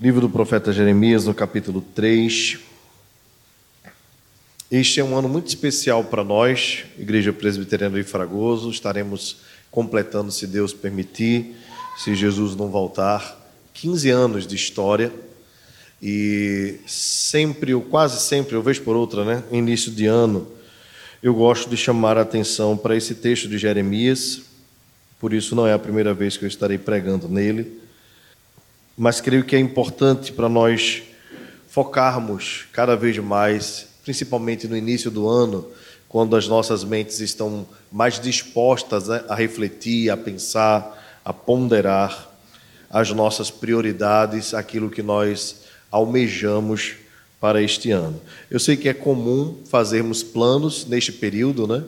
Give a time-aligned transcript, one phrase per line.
[0.00, 2.56] Livro do profeta Jeremias, no capítulo 3.
[4.70, 8.70] Este é um ano muito especial para nós, Igreja Presbiteriana de Fragoso.
[8.70, 9.38] Estaremos
[9.72, 11.56] completando, se Deus permitir,
[11.96, 15.12] se Jesus não voltar, 15 anos de história.
[16.00, 19.42] E sempre, ou quase sempre, eu vejo por outra, né?
[19.50, 20.46] Início de ano,
[21.20, 24.42] eu gosto de chamar a atenção para esse texto de Jeremias.
[25.18, 27.87] Por isso, não é a primeira vez que eu estarei pregando nele
[28.98, 31.04] mas creio que é importante para nós
[31.68, 35.64] focarmos cada vez mais, principalmente no início do ano,
[36.08, 42.28] quando as nossas mentes estão mais dispostas né, a refletir, a pensar, a ponderar
[42.90, 45.62] as nossas prioridades, aquilo que nós
[45.92, 46.96] almejamos
[47.40, 48.20] para este ano.
[48.50, 51.84] Eu sei que é comum fazermos planos neste período, né?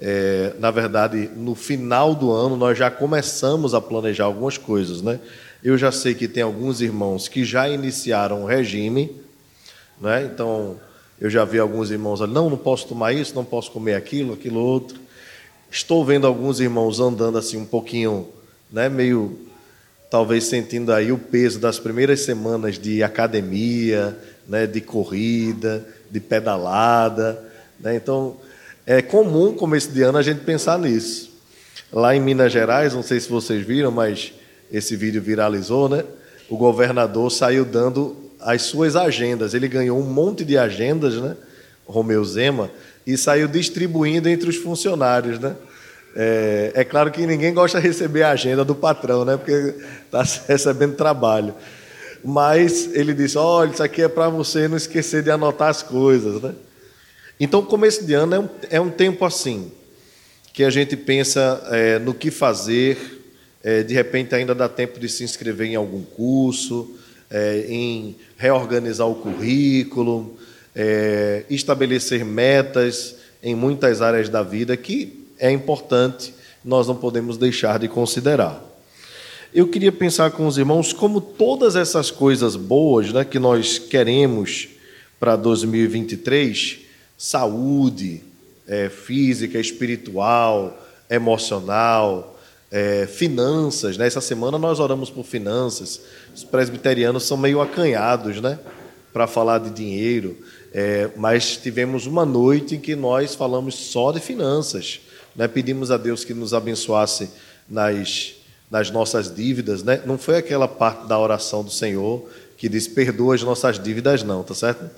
[0.00, 5.18] É, na verdade, no final do ano nós já começamos a planejar algumas coisas, né?
[5.62, 9.14] Eu já sei que tem alguns irmãos que já iniciaram o regime,
[10.00, 10.24] né?
[10.32, 10.78] então
[11.20, 14.34] eu já vi alguns irmãos ali, não, não posso tomar isso, não posso comer aquilo,
[14.34, 14.98] aquilo outro.
[15.68, 18.28] Estou vendo alguns irmãos andando assim um pouquinho,
[18.70, 19.36] né, meio
[20.08, 27.44] talvez sentindo aí o peso das primeiras semanas de academia, né, de corrida, de pedalada,
[27.78, 27.96] né?
[27.96, 28.36] Então,
[28.86, 31.30] é comum começo de ano a gente pensar nisso.
[31.92, 34.32] Lá em Minas Gerais, não sei se vocês viram, mas
[34.70, 36.04] esse vídeo viralizou, né?
[36.48, 39.54] O governador saiu dando as suas agendas.
[39.54, 41.36] Ele ganhou um monte de agendas, né?
[41.86, 42.70] Romeu Zema,
[43.06, 45.56] e saiu distribuindo entre os funcionários, né?
[46.14, 49.36] É, é, claro que ninguém gosta de receber a agenda do patrão, né?
[49.36, 49.74] Porque
[50.04, 51.54] está recebendo trabalho.
[52.24, 56.42] Mas ele disse: olha, isso aqui é para você não esquecer de anotar as coisas,
[56.42, 56.54] né?
[57.40, 59.70] Então, começo de ano é um, é um tempo assim,
[60.52, 63.17] que a gente pensa é, no que fazer,
[63.62, 66.96] é, de repente ainda dá tempo de se inscrever em algum curso,
[67.30, 70.36] é, em reorganizar o currículo,
[70.74, 76.34] é, estabelecer metas em muitas áreas da vida que é importante,
[76.64, 78.64] nós não podemos deixar de considerar.
[79.54, 84.68] Eu queria pensar com os irmãos como todas essas coisas boas né, que nós queremos
[85.18, 86.80] para 2023
[87.16, 88.22] saúde
[88.66, 90.78] é, física, espiritual,
[91.08, 92.37] emocional,
[92.70, 94.06] é, finanças, né?
[94.06, 96.00] Essa semana nós oramos por finanças.
[96.34, 98.58] Os presbiterianos são meio acanhados, né?
[99.12, 100.36] Para falar de dinheiro.
[100.72, 105.00] É, mas tivemos uma noite em que nós falamos só de finanças.
[105.34, 105.48] Né?
[105.48, 107.30] Pedimos a Deus que nos abençoasse
[107.68, 108.34] nas,
[108.70, 109.82] nas nossas dívidas.
[109.82, 110.02] Né?
[110.04, 114.42] Não foi aquela parte da oração do Senhor que diz perdoa as nossas dívidas, não,
[114.42, 114.90] tá certo?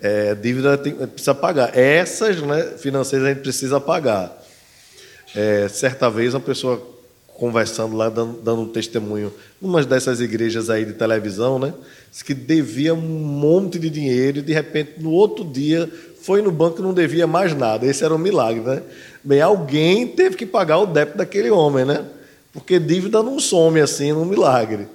[0.00, 1.76] É, dívida tem, precisa pagar.
[1.76, 4.36] Essas né, financeiras a gente precisa pagar.
[5.34, 6.97] É, certa vez uma pessoa
[7.38, 9.32] conversando lá, dando, dando testemunho,
[9.62, 11.72] numa dessas igrejas aí de televisão, né?
[12.10, 15.88] Diz que devia um monte de dinheiro e de repente no outro dia
[16.20, 17.86] foi no banco e não devia mais nada.
[17.86, 18.82] Esse era um milagre, né?
[19.22, 22.04] Bem, alguém teve que pagar o débito daquele homem, né?
[22.52, 24.88] Porque dívida não some assim num milagre.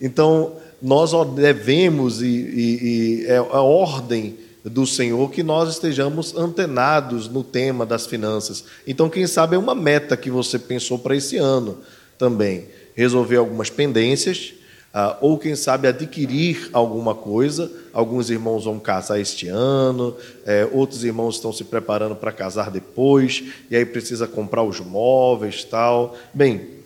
[0.00, 4.34] Então, nós devemos, e, e, e é a ordem
[4.64, 8.64] do Senhor que nós estejamos antenados no tema das finanças.
[8.86, 11.78] Então, quem sabe é uma meta que você pensou para esse ano
[12.18, 12.66] também.
[12.94, 14.52] Resolver algumas pendências,
[14.92, 17.70] ah, ou quem sabe adquirir alguma coisa.
[17.92, 23.44] Alguns irmãos vão casar este ano, é, outros irmãos estão se preparando para casar depois,
[23.70, 26.16] e aí precisa comprar os móveis tal.
[26.34, 26.80] Bem,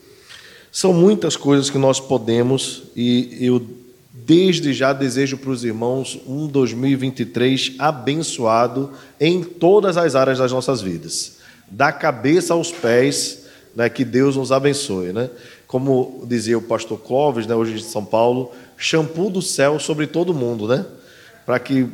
[0.71, 3.65] são muitas coisas que nós podemos, e eu
[4.25, 10.81] Desde já desejo para os irmãos um 2023 abençoado em todas as áreas das nossas
[10.81, 11.37] vidas,
[11.69, 13.43] da cabeça aos pés,
[13.75, 15.13] né, que Deus nos abençoe.
[15.13, 15.29] Né?
[15.67, 20.33] Como dizia o pastor Clóvis, né, hoje de São Paulo, shampoo do céu sobre todo
[20.33, 20.83] mundo, né?
[21.45, 21.87] para que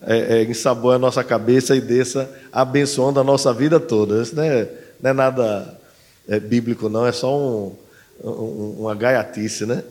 [0.00, 4.22] é, é, ensaboe a nossa cabeça e desça abençoando a nossa vida toda.
[4.22, 4.70] Isso não é,
[5.02, 5.78] não é nada
[6.26, 7.76] é, bíblico, não, é só um,
[8.24, 9.84] um, uma gaiatice né,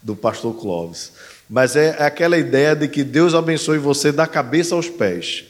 [0.00, 1.10] do pastor Clóvis
[1.50, 5.46] mas é aquela ideia de que Deus abençoe você da cabeça aos pés.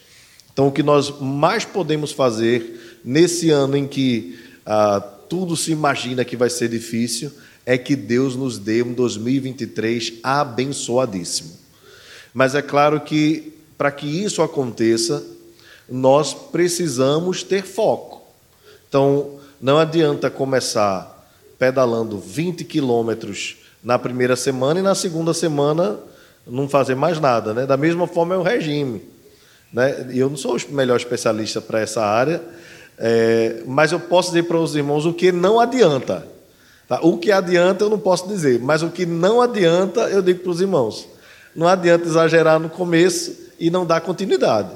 [0.51, 6.25] Então, o que nós mais podemos fazer nesse ano em que ah, tudo se imagina
[6.25, 7.31] que vai ser difícil,
[7.67, 11.53] é que Deus nos dê um 2023 abençoadíssimo.
[12.33, 15.23] Mas é claro que, para que isso aconteça,
[15.87, 18.23] nós precisamos ter foco.
[18.89, 25.99] Então, não adianta começar pedalando 20 quilômetros na primeira semana e na segunda semana
[26.47, 27.55] não fazer mais nada.
[27.55, 27.67] Né?
[27.67, 29.03] Da mesma forma é o regime.
[29.73, 30.11] Né?
[30.13, 32.43] Eu não sou o melhor especialista para essa área,
[32.99, 36.27] é, mas eu posso dizer para os irmãos o que não adianta.
[36.89, 37.01] Tá?
[37.03, 40.51] O que adianta eu não posso dizer, mas o que não adianta eu digo para
[40.51, 41.09] os irmãos.
[41.55, 44.71] Não adianta exagerar no começo e não dar continuidade.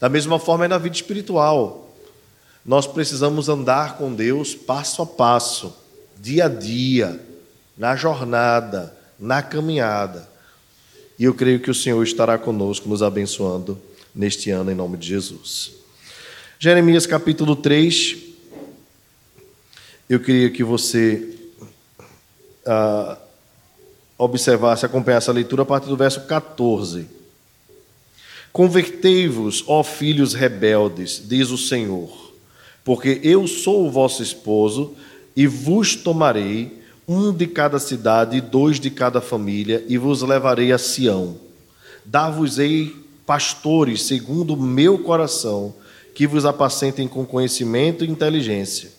[0.00, 1.90] Da mesma forma é na vida espiritual.
[2.64, 5.74] Nós precisamos andar com Deus passo a passo,
[6.18, 7.20] dia a dia,
[7.76, 10.28] na jornada, na caminhada.
[11.18, 13.80] E eu creio que o Senhor estará conosco, nos abençoando
[14.14, 15.72] neste ano, em nome de Jesus.
[16.58, 18.16] Jeremias capítulo 3.
[20.08, 21.36] Eu queria que você
[22.66, 23.18] ah,
[24.16, 27.08] observasse, acompanhasse a leitura a partir do verso 14.
[28.52, 32.32] Convertei-vos, ó filhos rebeldes, diz o Senhor,
[32.84, 34.94] porque eu sou o vosso esposo
[35.34, 40.72] e vos tomarei um de cada cidade e dois de cada família, e vos levarei
[40.72, 41.36] a Sião.
[42.04, 42.94] Dar-vos-ei
[43.26, 45.74] pastores segundo o meu coração,
[46.14, 48.90] que vos apacentem com conhecimento e inteligência.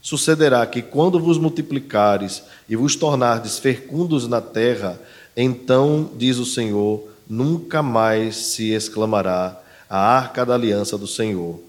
[0.00, 5.00] Sucederá que, quando vos multiplicares e vos tornardes fecundos na terra,
[5.36, 11.60] então, diz o Senhor, nunca mais se exclamará a arca da aliança do Senhor.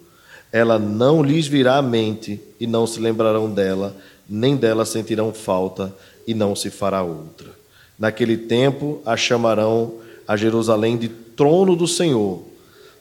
[0.51, 3.95] Ela não lhes virá à mente e não se lembrarão dela,
[4.29, 5.93] nem dela sentirão falta
[6.25, 7.49] e não se fará outra.
[7.97, 9.95] Naquele tempo a chamarão
[10.27, 12.41] a Jerusalém de trono do Senhor.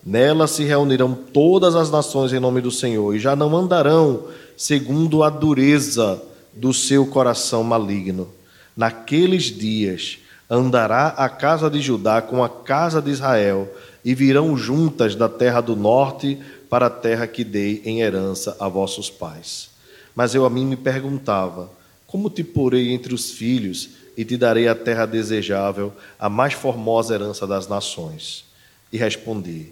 [0.04, 4.24] Nela se reunirão todas as nações em nome do Senhor e já não andarão
[4.56, 6.20] segundo a dureza
[6.52, 8.28] do seu coração maligno.
[8.76, 10.18] Naqueles dias
[10.50, 13.72] andará a casa de Judá com a casa de Israel
[14.04, 18.68] e virão juntas da terra do norte para a terra que dei em herança a
[18.68, 19.71] vossos pais.
[20.14, 21.70] Mas eu a mim me perguntava:
[22.06, 27.14] como te porei entre os filhos e te darei a terra desejável, a mais formosa
[27.14, 28.44] herança das nações?
[28.92, 29.68] E respondi: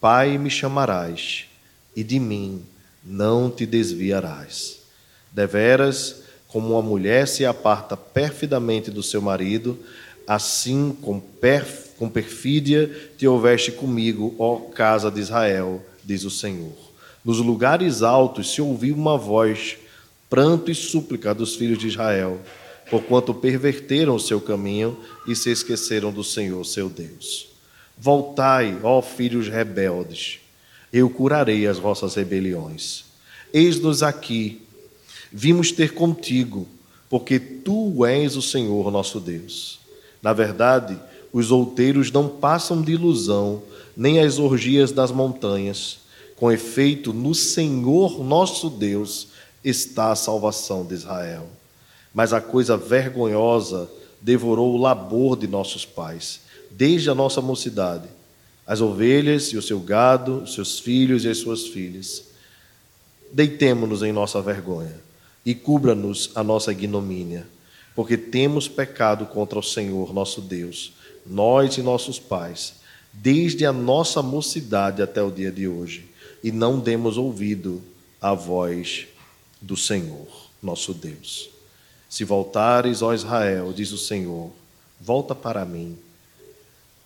[0.00, 1.44] Pai me chamarás,
[1.94, 2.64] e de mim
[3.04, 4.78] não te desviarás.
[5.30, 9.78] Deveras, como uma mulher se aparta perfidamente do seu marido,
[10.26, 16.91] assim com, perf com perfídia te houveste comigo, ó casa de Israel, diz o Senhor.
[17.24, 19.76] Nos lugares altos se ouviu uma voz
[20.28, 22.40] pranto e súplica dos filhos de Israel,
[22.90, 27.48] porquanto perverteram o seu caminho e se esqueceram do Senhor, seu Deus.
[27.98, 30.40] Voltai, ó filhos rebeldes,
[30.92, 33.04] eu curarei as vossas rebeliões.
[33.52, 34.62] Eis-nos aqui,
[35.30, 36.66] vimos ter contigo,
[37.08, 39.80] porque tu és o Senhor nosso Deus.
[40.22, 40.98] Na verdade,
[41.32, 43.62] os outeiros não passam de ilusão,
[43.96, 45.98] nem as orgias das montanhas.
[46.42, 49.28] Com efeito, no Senhor nosso Deus
[49.62, 51.48] está a salvação de Israel.
[52.12, 53.88] Mas a coisa vergonhosa
[54.20, 58.08] devorou o labor de nossos pais, desde a nossa mocidade,
[58.66, 62.24] as ovelhas e o seu gado, os seus filhos e as suas filhas.
[63.32, 65.00] Deitemo-nos em nossa vergonha
[65.46, 67.46] e cubra-nos a nossa ignomínia,
[67.94, 70.92] porque temos pecado contra o Senhor nosso Deus,
[71.24, 72.74] nós e nossos pais,
[73.12, 76.10] desde a nossa mocidade até o dia de hoje,
[76.42, 77.82] e não demos ouvido
[78.20, 79.06] à voz
[79.60, 80.26] do Senhor,
[80.62, 81.50] nosso Deus.
[82.08, 84.50] Se voltares, ó Israel, diz o Senhor,
[85.00, 85.96] volta para mim.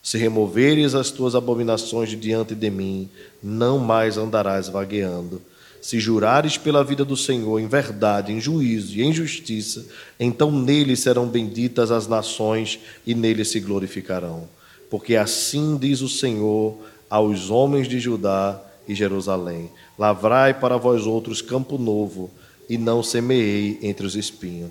[0.02, 3.08] Se removeres as tuas abominações de diante de mim,
[3.42, 5.42] não mais andarás vagueando.
[5.80, 9.86] Se jurares pela vida do Senhor em verdade, em juízo e em justiça,
[10.18, 14.48] então nele serão benditas as nações e nele se glorificarão.
[14.90, 16.76] Porque assim diz o Senhor
[17.08, 22.30] aos homens de Judá e Jerusalém: Lavrai para vós outros campo novo
[22.68, 24.70] e não semeei entre os espinhos.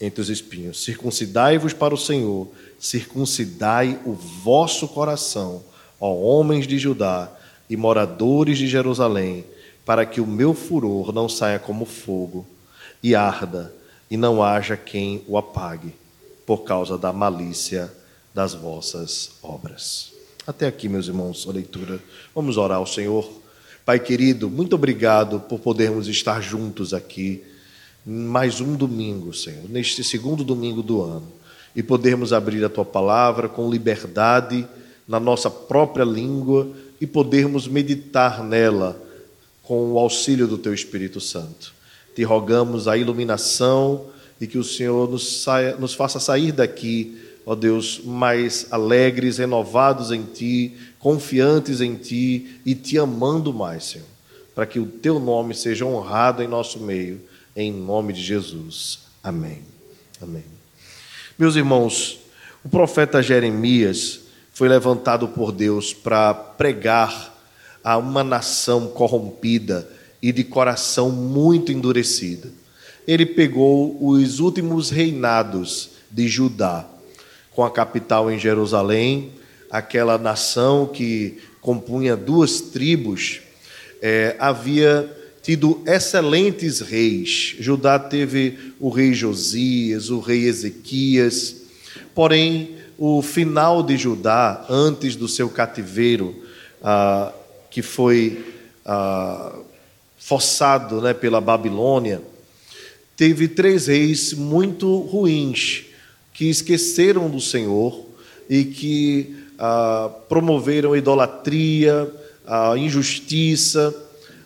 [0.00, 0.84] Entre os espinhos.
[0.84, 5.62] Circuncidai-vos para o Senhor, circuncidai o vosso coração,
[5.98, 7.30] ó homens de Judá
[7.68, 9.44] e moradores de Jerusalém,
[9.84, 12.46] para que o meu furor não saia como fogo
[13.02, 13.74] e arda,
[14.10, 15.94] e não haja quem o apague,
[16.46, 17.92] por causa da malícia
[18.34, 20.13] das vossas obras.
[20.46, 21.98] Até aqui, meus irmãos, a leitura.
[22.34, 23.30] Vamos orar ao Senhor.
[23.82, 27.42] Pai querido, muito obrigado por podermos estar juntos aqui
[28.04, 31.26] mais um domingo, Senhor, neste segundo domingo do ano,
[31.74, 34.68] e podermos abrir a tua palavra com liberdade
[35.08, 36.68] na nossa própria língua
[37.00, 39.00] e podermos meditar nela
[39.62, 41.72] com o auxílio do teu Espírito Santo.
[42.14, 44.08] Te rogamos a iluminação
[44.38, 50.10] e que o Senhor nos, saia, nos faça sair daqui, ó Deus, mais alegres, renovados
[50.10, 54.06] em ti, confiantes em Ti e te amando mais, Senhor,
[54.54, 57.20] para que o Teu nome seja honrado em nosso meio,
[57.54, 59.00] em nome de Jesus.
[59.22, 59.58] Amém.
[60.22, 60.44] Amém.
[61.38, 62.20] Meus irmãos,
[62.64, 64.20] o profeta Jeremias
[64.52, 67.34] foi levantado por Deus para pregar
[67.82, 69.86] a uma nação corrompida
[70.22, 72.50] e de coração muito endurecido.
[73.06, 76.88] ele pegou os últimos reinados de Judá,
[77.54, 79.32] com a capital em Jerusalém,
[79.70, 83.40] aquela nação que compunha duas tribos,
[84.02, 85.10] é, havia
[85.42, 87.56] tido excelentes reis.
[87.58, 91.56] Judá teve o rei Josias, o rei Ezequias,
[92.14, 96.34] porém, o final de Judá, antes do seu cativeiro,
[96.82, 97.32] ah,
[97.70, 98.44] que foi
[98.84, 99.54] ah,
[100.16, 102.22] forçado né, pela Babilônia,
[103.16, 105.84] teve três reis muito ruins,
[106.34, 108.04] que esqueceram do Senhor
[108.50, 112.12] e que ah, promoveram idolatria,
[112.44, 113.94] a injustiça,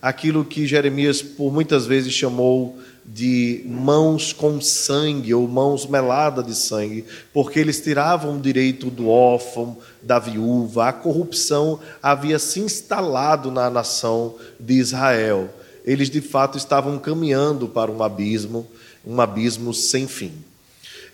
[0.01, 6.55] aquilo que Jeremias por muitas vezes chamou de mãos com sangue ou mãos meladas de
[6.55, 10.89] sangue, porque eles tiravam o direito do órfão, da viúva.
[10.89, 15.49] A corrupção havia se instalado na nação de Israel.
[15.87, 18.67] Eles de fato estavam caminhando para um abismo,
[19.07, 20.33] um abismo sem fim.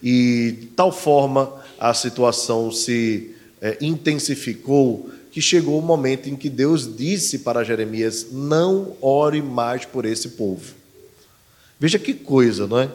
[0.05, 6.51] E de tal forma a situação se é, intensificou que chegou o momento em que
[6.51, 10.85] Deus disse para Jeremias: Não ore mais por esse povo
[11.79, 12.91] Veja que coisa, não é?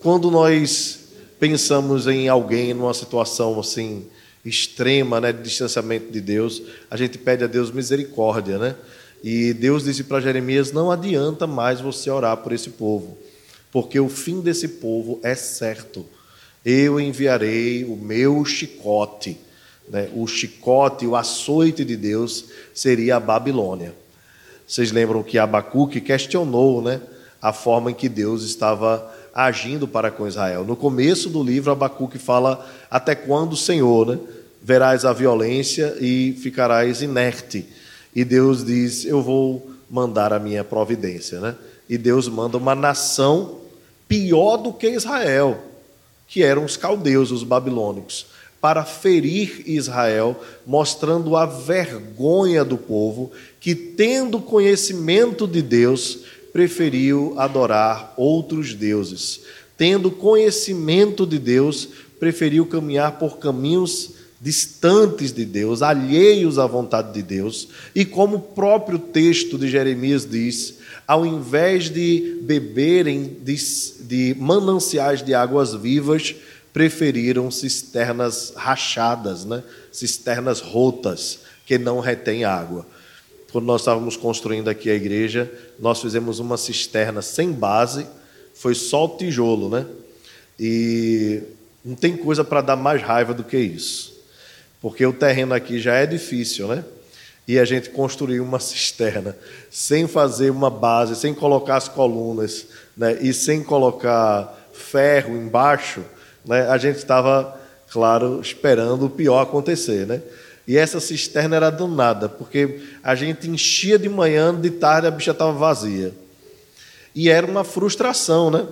[0.00, 0.98] Quando nós
[1.38, 4.06] pensamos em alguém numa situação assim
[4.44, 8.76] extrema, né, de distanciamento de Deus, a gente pede a Deus misericórdia, né?
[9.22, 13.16] E Deus disse para Jeremias: não adianta mais você orar por esse povo,
[13.70, 16.04] porque o fim desse povo é certo.
[16.64, 19.38] Eu enviarei o meu chicote,
[19.88, 20.10] né?
[20.14, 23.94] o chicote, o açoite de Deus seria a Babilônia.
[24.66, 27.00] Vocês lembram que Abacuque questionou, né?
[27.40, 30.64] a forma em que Deus estava agindo para com Israel.
[30.64, 34.18] No começo do livro, Abacuque fala: Até quando, Senhor, né,
[34.62, 37.66] verás a violência e ficarás inerte?
[38.14, 41.40] E Deus diz: Eu vou mandar a minha providência.
[41.40, 41.54] Né?
[41.88, 43.60] E Deus manda uma nação
[44.06, 45.58] pior do que Israel,
[46.30, 48.26] que eram os caldeus, os babilônicos,
[48.60, 56.20] para ferir Israel, mostrando a vergonha do povo que, tendo conhecimento de Deus,
[56.52, 59.40] preferiu adorar outros deuses.
[59.76, 61.88] Tendo conhecimento de Deus,
[62.20, 68.40] preferiu caminhar por caminhos distantes de Deus, alheios à vontade de Deus, e como o
[68.40, 73.56] próprio texto de Jeremias diz, ao invés de beberem de,
[74.00, 76.34] de mananciais de águas vivas,
[76.72, 79.62] preferiram cisternas rachadas, né?
[79.92, 82.86] cisternas rotas, que não retêm água.
[83.52, 88.06] Quando nós estávamos construindo aqui a igreja, nós fizemos uma cisterna sem base,
[88.54, 89.86] foi só o tijolo, né?
[90.58, 91.42] E
[91.84, 94.09] não tem coisa para dar mais raiva do que isso.
[94.80, 96.84] Porque o terreno aqui já é difícil, né?
[97.46, 99.36] E a gente construiu uma cisterna
[99.70, 103.18] sem fazer uma base, sem colocar as colunas, né?
[103.20, 106.02] E sem colocar ferro embaixo,
[106.44, 106.68] né?
[106.68, 107.58] A gente estava,
[107.90, 110.22] claro, esperando o pior acontecer, né?
[110.66, 115.10] E essa cisterna era do nada, porque a gente enchia de manhã, de tarde a
[115.10, 116.14] bicha estava vazia.
[117.14, 118.66] E era uma frustração, né?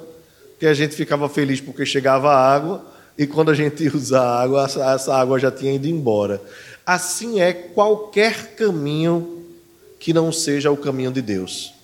[0.50, 2.84] Porque a gente ficava feliz porque chegava água,
[3.18, 6.40] e quando a gente ia usar a água, essa água já tinha ido embora.
[6.86, 9.44] Assim é qualquer caminho
[9.98, 11.74] que não seja o caminho de Deus.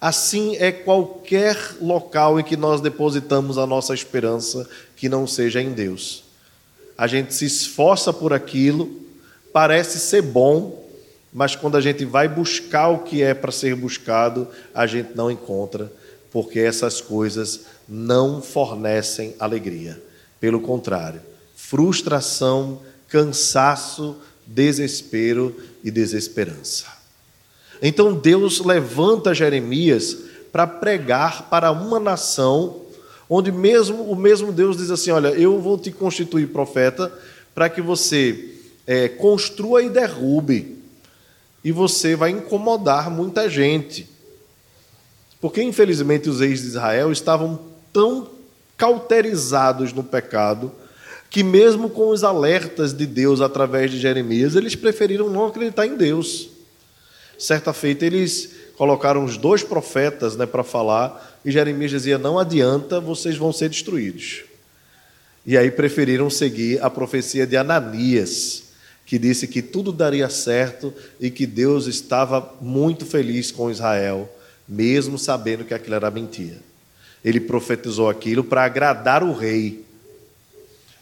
[0.00, 5.72] Assim é qualquer local em que nós depositamos a nossa esperança que não seja em
[5.72, 6.24] Deus.
[6.96, 8.90] A gente se esforça por aquilo,
[9.52, 10.84] parece ser bom,
[11.32, 15.30] mas quando a gente vai buscar o que é para ser buscado, a gente não
[15.30, 15.90] encontra,
[16.30, 20.00] porque essas coisas não fornecem alegria.
[20.44, 21.22] Pelo contrário,
[21.56, 24.14] frustração, cansaço,
[24.46, 26.84] desespero e desesperança.
[27.80, 30.14] Então Deus levanta Jeremias
[30.52, 32.82] para pregar para uma nação
[33.26, 37.10] onde mesmo o mesmo Deus diz assim: "Olha, eu vou te constituir profeta
[37.54, 40.76] para que você é, construa e derrube,
[41.64, 44.06] e você vai incomodar muita gente.
[45.40, 47.58] Porque, infelizmente, os reis de Israel estavam
[47.90, 48.33] tão
[48.76, 50.72] cauterizados no pecado
[51.34, 55.96] que, mesmo com os alertas de Deus através de Jeremias, eles preferiram não acreditar em
[55.96, 56.48] Deus.
[57.36, 63.00] Certa feita, eles colocaram os dois profetas né, para falar, e Jeremias dizia: Não adianta,
[63.00, 64.44] vocês vão ser destruídos.
[65.44, 68.62] E aí preferiram seguir a profecia de Ananias,
[69.04, 74.32] que disse que tudo daria certo e que Deus estava muito feliz com Israel,
[74.68, 76.58] mesmo sabendo que aquilo era mentira.
[77.24, 79.84] Ele profetizou aquilo para agradar o rei.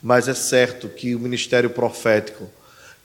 [0.02, 2.49] Mas é certo que o ministério profético,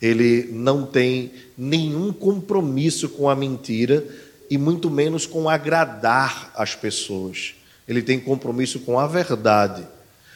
[0.02, 4.06] ele não tem nenhum compromisso com a mentira
[4.50, 7.56] e muito menos com agradar as pessoas.
[7.88, 9.88] ele tem compromisso com a verdade.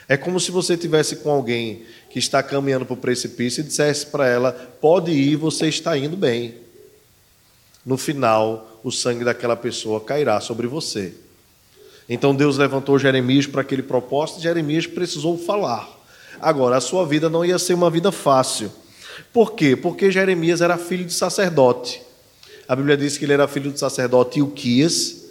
[0.08, 4.06] É como se você tivesse com alguém que está caminhando para o precipício e dissesse
[4.06, 6.56] para ela: pode ir, você está indo bem.
[7.86, 11.14] No final, o sangue daquela pessoa cairá sobre você.
[12.14, 15.88] Então Deus levantou Jeremias para aquele propósito, e Jeremias precisou falar.
[16.42, 18.70] Agora, a sua vida não ia ser uma vida fácil.
[19.32, 19.78] Por quê?
[19.78, 22.02] Porque Jeremias era filho de sacerdote.
[22.68, 25.22] A Bíblia diz que ele era filho do sacerdote Ilquias,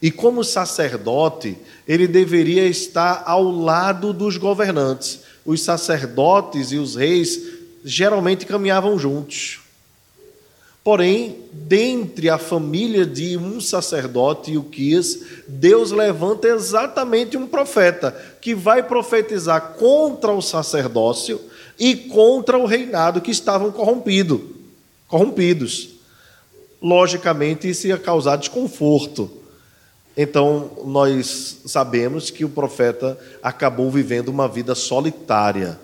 [0.00, 5.22] e como sacerdote, ele deveria estar ao lado dos governantes.
[5.44, 7.40] Os sacerdotes e os reis
[7.84, 9.58] geralmente caminhavam juntos.
[10.82, 18.82] Porém, dentre a família de um sacerdote, Ilquias, Deus levanta exatamente um profeta que vai
[18.82, 21.40] profetizar contra o sacerdócio
[21.78, 24.56] e contra o reinado que estavam corrompido,
[25.06, 25.90] corrompidos.
[26.80, 29.30] Logicamente, isso ia causar desconforto.
[30.16, 35.78] Então, nós sabemos que o profeta acabou vivendo uma vida solitária.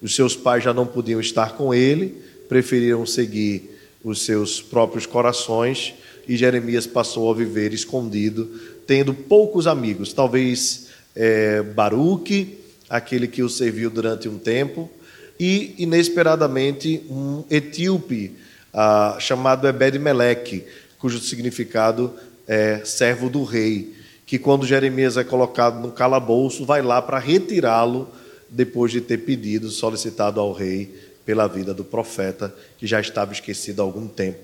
[0.00, 5.94] Os seus pais já não podiam estar com ele, preferiram seguir os seus próprios corações,
[6.28, 8.50] e Jeremias passou a viver escondido,
[8.86, 14.90] tendo poucos amigos, talvez é, Baruque, aquele que o serviu durante um tempo,
[15.38, 18.32] e inesperadamente um etíope
[18.72, 20.64] ah, chamado Ebed-Meleque,
[20.98, 22.14] cujo significado
[22.46, 28.08] é, servo do rei, que quando Jeremias é colocado no calabouço, vai lá para retirá-lo
[28.48, 33.82] depois de ter pedido, solicitado ao rei pela vida do profeta, que já estava esquecido
[33.82, 34.38] há algum tempo,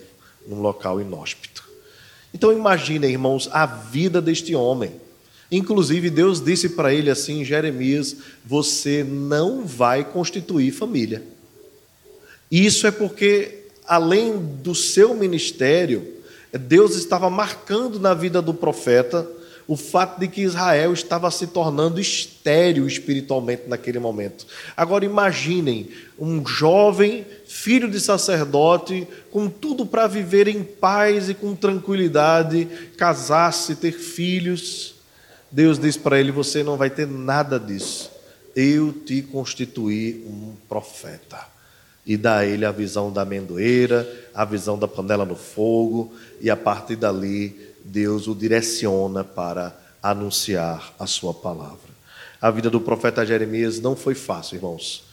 [0.47, 1.63] num local inóspito.
[2.35, 4.93] Então imaginem, irmãos, a vida deste homem.
[5.51, 11.23] Inclusive, Deus disse para ele assim, Jeremias: Você não vai constituir família.
[12.51, 16.17] Isso é porque, além do seu ministério,
[16.53, 19.27] Deus estava marcando na vida do profeta
[19.67, 24.47] o fato de que Israel estava se tornando estéril espiritualmente naquele momento.
[24.77, 25.89] Agora imaginem
[26.19, 33.77] um jovem filho de sacerdote com tudo para viver em paz e com tranquilidade, casar-se,
[33.77, 34.95] ter filhos.
[35.51, 38.11] Deus diz para ele: Você não vai ter nada disso.
[38.55, 41.53] Eu te constituí um profeta
[42.05, 46.51] e dá a ele a visão da amendoeira, a visão da panela no fogo, e
[46.51, 51.93] a partir dali Deus o direciona para anunciar a sua palavra.
[52.41, 55.05] A vida do profeta Jeremias não foi fácil, irmãos,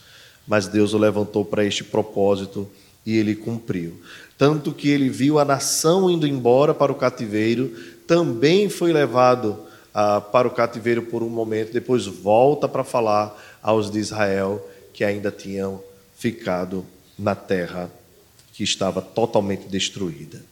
[0.46, 2.68] mas Deus o levantou para este propósito
[3.06, 4.00] e ele cumpriu.
[4.36, 7.72] Tanto que ele viu a nação indo embora para o cativeiro,
[8.06, 9.58] também foi levado
[9.94, 15.04] ah, para o cativeiro por um momento, depois volta para falar aos de Israel que
[15.04, 15.82] ainda tinham
[16.16, 16.84] ficado
[17.18, 17.90] na terra
[18.52, 20.49] que estava totalmente destruída.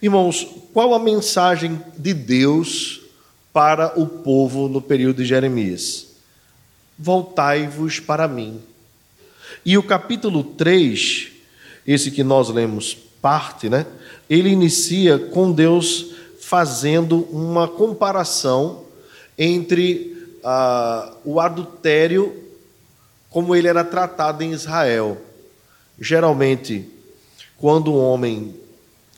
[0.00, 3.00] Irmãos, qual a mensagem de Deus
[3.52, 6.08] para o povo no período de Jeremias?
[6.98, 8.60] Voltai-vos para mim.
[9.64, 11.28] E o capítulo 3,
[11.86, 13.86] esse que nós lemos parte, né?
[14.28, 18.84] Ele inicia com Deus fazendo uma comparação
[19.38, 22.44] entre ah, o adultério
[23.30, 25.18] como ele era tratado em Israel.
[25.98, 26.88] Geralmente,
[27.56, 28.54] quando um homem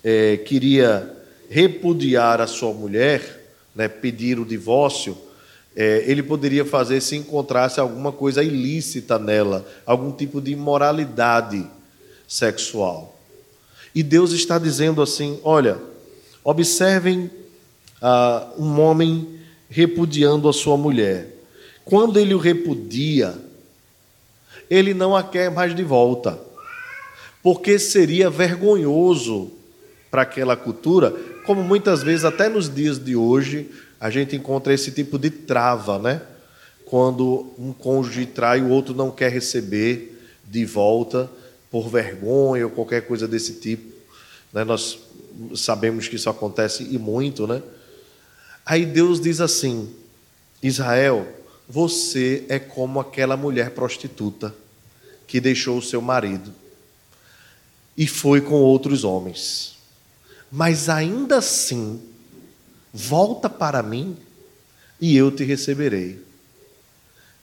[0.03, 1.17] é, queria
[1.49, 5.17] repudiar a sua mulher, né, pedir o divórcio,
[5.77, 11.65] é, ele poderia fazer se encontrasse alguma coisa ilícita nela, algum tipo de imoralidade
[12.27, 13.17] sexual.
[13.95, 15.79] E Deus está dizendo assim: olha,
[16.43, 17.31] observem
[18.03, 19.39] ah, um homem
[19.71, 21.35] repudiando a sua mulher.
[21.85, 23.35] Quando ele o repudia,
[24.69, 26.39] ele não a quer mais de volta,
[27.43, 29.53] porque seria vergonhoso
[30.11, 31.11] para aquela cultura,
[31.45, 35.99] como muitas vezes, até nos dias de hoje, a gente encontra esse tipo de trava,
[35.99, 36.23] né?
[36.85, 41.31] Quando um cônjuge trai, o outro não quer receber de volta
[41.71, 43.93] por vergonha ou qualquer coisa desse tipo.
[44.53, 44.65] Né?
[44.65, 44.99] Nós
[45.55, 47.63] sabemos que isso acontece e muito, né?
[48.65, 49.91] Aí Deus diz assim:
[50.63, 51.27] Israel,
[51.69, 54.55] você é como aquela mulher prostituta
[55.27, 56.53] que deixou o seu marido
[57.97, 59.78] e foi com outros homens.
[60.51, 62.01] Mas ainda assim,
[62.93, 64.17] volta para mim
[65.01, 66.21] e eu te receberei.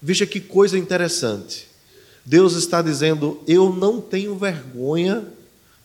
[0.01, 1.67] Veja que coisa interessante.
[2.25, 5.25] Deus está dizendo: Eu não tenho vergonha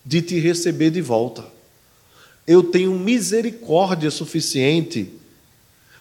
[0.05, 1.45] de te receber de volta.
[2.47, 5.13] Eu tenho misericórdia suficiente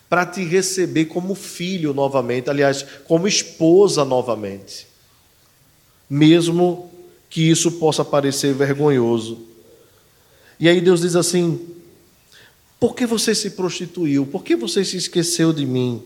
[0.10, 4.88] para te receber como filho novamente, aliás, como esposa novamente.
[6.10, 6.91] Mesmo
[7.29, 9.48] que isso possa parecer vergonhoso.
[10.60, 11.67] E aí Deus diz assim:
[12.80, 14.26] Por que você se prostituiu?
[14.26, 16.04] Por que você se esqueceu de mim?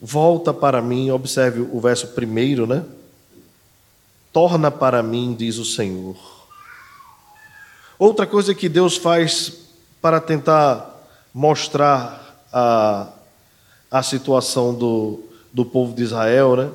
[0.00, 2.84] Volta para mim, observe o verso primeiro, né?
[4.32, 6.16] Torna para mim, diz o Senhor.
[7.98, 9.52] Outra coisa que Deus faz
[10.00, 10.90] para tentar
[11.32, 13.12] mostrar a,
[13.90, 15.20] a situação do,
[15.52, 16.70] do povo de Israel, né?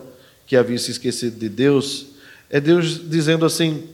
[0.48, 2.08] que havia se esquecido de Deus,
[2.50, 3.90] é Deus dizendo assim: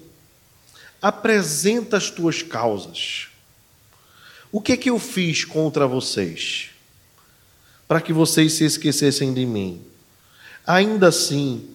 [1.03, 3.27] apresenta as tuas causas.
[4.49, 6.69] O que é que eu fiz contra vocês?
[7.85, 9.81] Para que vocês se esquecessem de mim.
[10.65, 11.67] Ainda assim,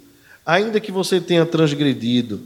[0.47, 2.41] ainda que você tenha transgredido,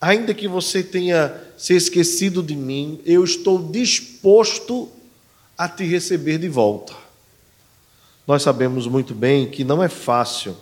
[0.00, 4.90] ainda que você tenha se esquecido de mim, eu estou disposto
[5.56, 6.94] a te receber de volta.
[8.26, 10.56] Nós sabemos muito bem que não é fácil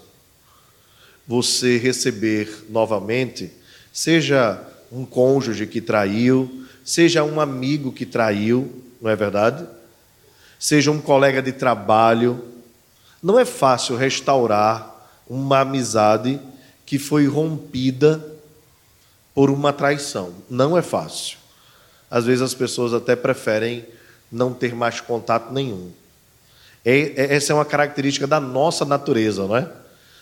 [1.27, 3.51] você receber novamente,
[3.91, 9.67] seja um cônjuge que traiu, seja um amigo que traiu, não é verdade?
[10.59, 12.45] Seja um colega de trabalho.
[13.23, 14.95] Não é fácil restaurar
[15.29, 16.41] uma amizade
[16.85, 18.25] que foi rompida
[19.35, 20.33] por uma traição.
[20.49, 21.39] Não é fácil.
[22.11, 23.85] Às vezes as pessoas até preferem
[24.31, 25.91] não ter mais contato nenhum.
[26.85, 29.69] É, é, essa é uma característica da nossa natureza, não é?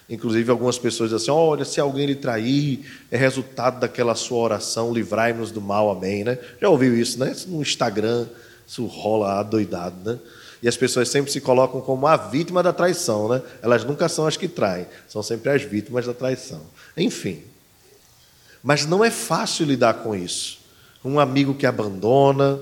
[0.08, 4.92] Inclusive, algumas pessoas dizem assim: olha, se alguém lhe trair, é resultado daquela sua oração,
[4.92, 6.24] livrai-nos do mal, amém.
[6.24, 6.38] Né?
[6.60, 7.34] Já ouviu isso, né?
[7.46, 8.26] no Instagram,
[8.66, 10.18] isso rola doidado, né?
[10.62, 13.42] E as pessoas sempre se colocam como a vítima da traição, né?
[13.62, 16.62] Elas nunca são as que traem, são sempre as vítimas da traição.
[16.96, 17.42] Enfim.
[18.62, 20.58] Mas não é fácil lidar com isso.
[21.04, 22.58] Um amigo que abandona,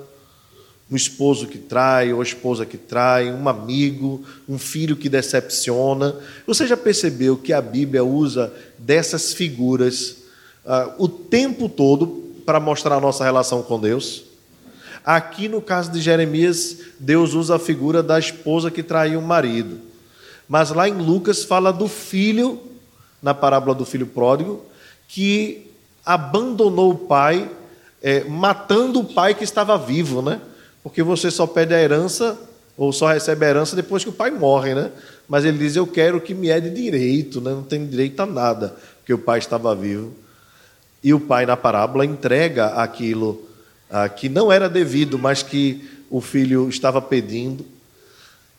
[0.93, 6.15] um esposo que trai, ou a esposa que trai, um amigo, um filho que decepciona.
[6.47, 10.19] Você já percebeu que a Bíblia usa dessas figuras
[10.67, 12.07] uh, o tempo todo
[12.45, 14.25] para mostrar a nossa relação com Deus?
[15.03, 19.81] Aqui no caso de Jeremias, Deus usa a figura da esposa que traiu o marido.
[20.47, 22.61] Mas lá em Lucas fala do filho,
[23.23, 24.63] na parábola do filho pródigo,
[25.09, 25.71] que
[26.05, 27.51] abandonou o pai,
[28.03, 30.39] é, matando o pai que estava vivo, né?
[30.83, 32.39] Porque você só pede a herança
[32.77, 34.91] ou só recebe a herança depois que o pai morre, né?
[35.29, 37.51] Mas ele diz: Eu quero que me é de direito, né?
[37.51, 40.13] não tem direito a nada, porque o pai estava vivo.
[41.03, 43.43] E o pai, na parábola, entrega aquilo
[43.91, 47.65] ah, que não era devido, mas que o filho estava pedindo.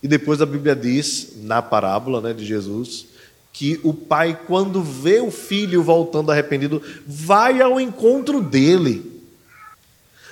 [0.01, 3.05] E depois a Bíblia diz, na parábola né, de Jesus,
[3.53, 9.12] que o pai, quando vê o filho voltando arrependido, vai ao encontro dele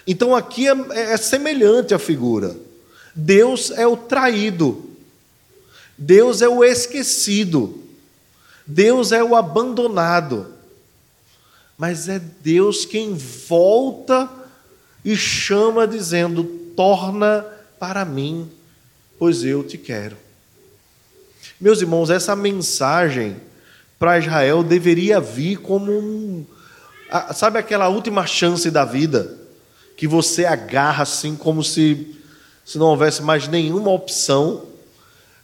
[0.06, 2.56] então aqui é, é semelhante a figura.
[3.14, 4.90] Deus é o traído,
[5.98, 7.84] Deus é o esquecido,
[8.66, 10.54] Deus é o abandonado,
[11.78, 14.30] mas é Deus quem volta
[15.04, 16.44] e chama, dizendo:
[16.76, 17.46] torna
[17.80, 18.50] para mim,
[19.20, 20.16] pois eu te quero.
[21.60, 23.36] Meus irmãos, essa mensagem
[24.00, 26.46] para Israel deveria vir como um,
[27.34, 29.41] sabe aquela última chance da vida?
[30.02, 32.08] Que você agarra assim como se,
[32.66, 34.64] se não houvesse mais nenhuma opção,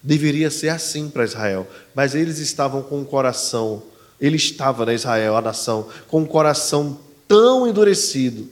[0.02, 1.68] deveria ser assim para Israel.
[1.94, 3.84] Mas eles estavam com o coração,
[4.20, 8.50] ele estava na Israel, a nação, com o coração tão endurecido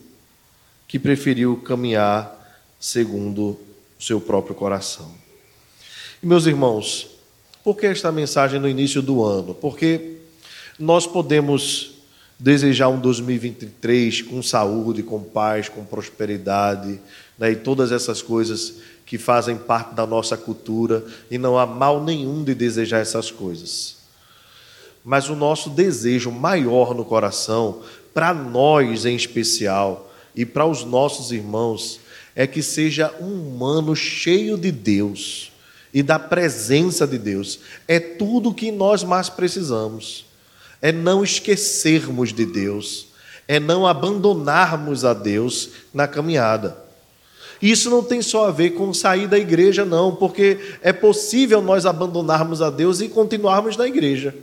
[0.88, 3.60] que preferiu caminhar segundo
[4.00, 5.12] o seu próprio coração.
[6.22, 7.08] E meus irmãos,
[7.64, 9.56] por que esta mensagem no início do ano?
[9.56, 10.18] Porque
[10.78, 11.95] nós podemos
[12.38, 17.00] desejar um 2023 com saúde, com paz, com prosperidade,
[17.38, 22.04] né, e todas essas coisas que fazem parte da nossa cultura, e não há mal
[22.04, 23.98] nenhum de desejar essas coisas.
[25.04, 27.82] Mas o nosso desejo maior no coração,
[28.14, 32.00] para nós em especial, e para os nossos irmãos,
[32.36, 35.52] é que seja um humano cheio de Deus
[35.94, 37.60] e da presença de Deus.
[37.88, 40.26] É tudo que nós mais precisamos
[40.82, 43.08] é não esquecermos de Deus,
[43.48, 46.78] é não abandonarmos a Deus na caminhada.
[47.62, 51.86] Isso não tem só a ver com sair da igreja, não, porque é possível nós
[51.86, 54.36] abandonarmos a Deus e continuarmos na igreja,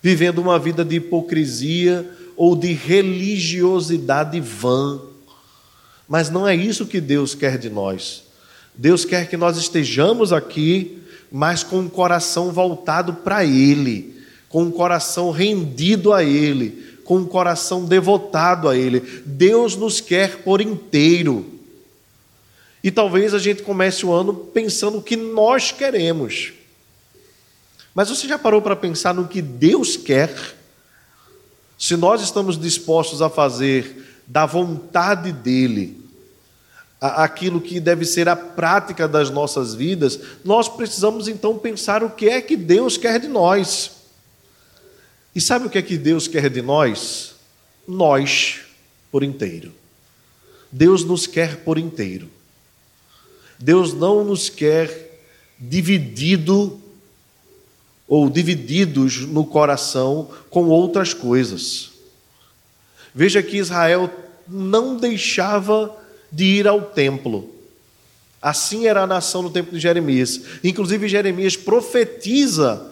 [0.00, 5.00] vivendo uma vida de hipocrisia ou de religiosidade vã.
[6.08, 8.22] Mas não é isso que Deus quer de nós.
[8.74, 11.02] Deus quer que nós estejamos aqui,
[11.32, 14.17] mas com o coração voltado para Ele
[14.48, 19.00] com um coração rendido a Ele, com um coração devotado a Ele.
[19.24, 21.58] Deus nos quer por inteiro.
[22.82, 26.52] E talvez a gente comece o ano pensando o que nós queremos.
[27.94, 30.32] Mas você já parou para pensar no que Deus quer?
[31.76, 35.98] Se nós estamos dispostos a fazer da vontade dEle,
[37.00, 42.28] aquilo que deve ser a prática das nossas vidas, nós precisamos então pensar o que
[42.28, 43.97] é que Deus quer de nós.
[45.34, 47.34] E sabe o que é que Deus quer de nós?
[47.86, 48.60] Nós
[49.10, 49.72] por inteiro.
[50.70, 52.28] Deus nos quer por inteiro.
[53.58, 55.20] Deus não nos quer
[55.58, 56.80] dividido
[58.06, 61.90] ou divididos no coração com outras coisas.
[63.14, 64.10] Veja que Israel
[64.46, 65.94] não deixava
[66.30, 67.54] de ir ao templo.
[68.40, 70.40] Assim era a nação no tempo de Jeremias.
[70.62, 72.90] Inclusive, Jeremias profetiza,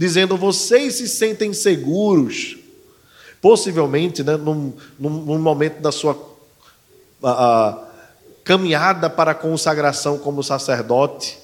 [0.00, 2.56] dizendo: Vocês se sentem seguros.
[3.42, 6.12] Possivelmente, né, num, num momento da sua
[7.22, 7.78] a, a,
[8.44, 11.38] caminhada para a consagração como sacerdote,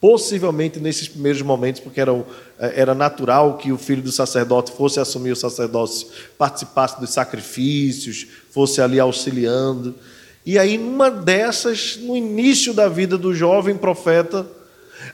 [0.00, 2.24] possivelmente nesses primeiros momentos, porque era,
[2.58, 8.80] era natural que o filho do sacerdote fosse assumir o sacerdócio, participasse dos sacrifícios, fosse
[8.80, 9.94] ali auxiliando.
[10.46, 14.46] E aí, numa dessas, no início da vida do jovem profeta,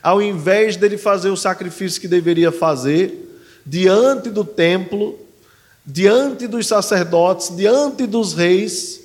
[0.02, 5.18] ao invés dele fazer o sacrifício que deveria fazer, diante do templo,
[5.84, 9.02] diante dos sacerdotes, diante dos reis,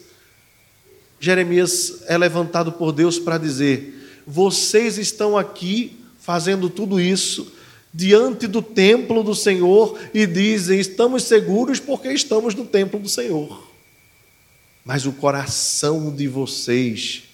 [1.19, 7.51] Jeremias é levantado por Deus para dizer: vocês estão aqui fazendo tudo isso
[7.93, 13.69] diante do templo do Senhor e dizem: estamos seguros porque estamos no templo do Senhor
[14.89, 17.25] mas o coração de vocês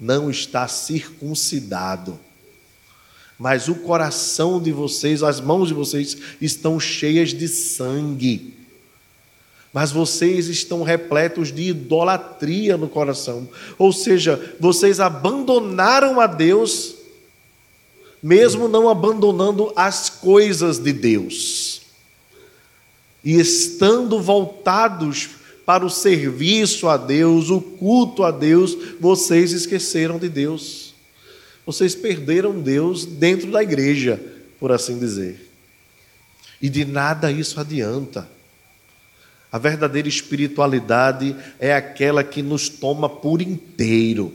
[0.00, 2.18] não está circuncidado.
[3.42, 8.54] Mas o coração de vocês, as mãos de vocês estão cheias de sangue.
[9.72, 13.48] Mas vocês estão repletos de idolatria no coração.
[13.76, 16.94] Ou seja, vocês abandonaram a Deus,
[18.22, 21.82] mesmo não abandonando as coisas de Deus.
[23.24, 25.30] E estando voltados
[25.66, 30.91] para o serviço a Deus, o culto a Deus, vocês esqueceram de Deus.
[31.64, 34.20] Vocês perderam Deus dentro da igreja,
[34.58, 35.48] por assim dizer.
[36.60, 38.28] E de nada isso adianta.
[39.50, 44.32] A verdadeira espiritualidade é aquela que nos toma por inteiro,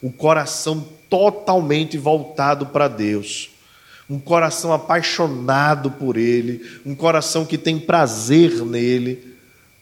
[0.00, 3.50] o coração totalmente voltado para Deus,
[4.08, 9.36] um coração apaixonado por Ele, um coração que tem prazer nele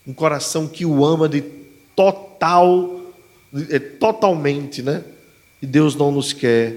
[0.06, 1.42] um coração que o ama de
[1.96, 3.00] total,
[3.70, 5.02] é, totalmente, né?
[5.64, 6.76] E Deus não nos quer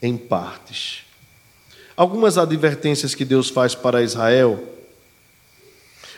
[0.00, 1.02] em partes.
[1.94, 4.66] Algumas advertências que Deus faz para Israel.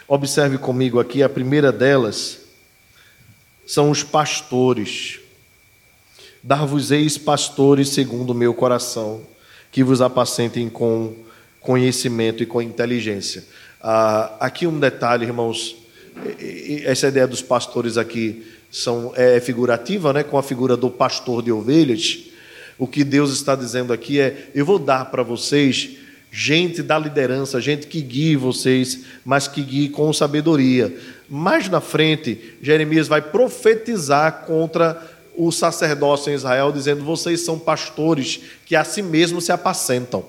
[0.07, 2.42] Observe comigo aqui, a primeira delas
[3.66, 5.19] são os pastores.
[6.45, 9.27] Dar-vos-eis pastores segundo o meu coração,
[9.73, 11.12] que vos apacentem com
[11.59, 13.45] conhecimento e com inteligência.
[13.81, 15.75] Ah, aqui um detalhe, irmãos
[16.85, 21.52] essa ideia dos pastores aqui são, é figurativa, né, com a figura do pastor de
[21.52, 22.24] ovelhas.
[22.79, 25.96] O que Deus está dizendo aqui é: eu vou dar para vocês
[26.31, 30.94] gente da liderança, gente que guie vocês, mas que guie com sabedoria.
[31.29, 38.40] Mais na frente, Jeremias vai profetizar contra o sacerdócio em Israel, dizendo: vocês são pastores
[38.64, 40.24] que a si mesmos se apacentam.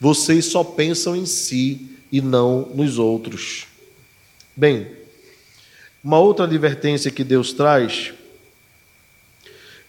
[0.00, 3.66] Vocês só pensam em si e não nos outros.
[4.56, 4.86] Bem,
[6.02, 8.12] uma outra advertência que Deus traz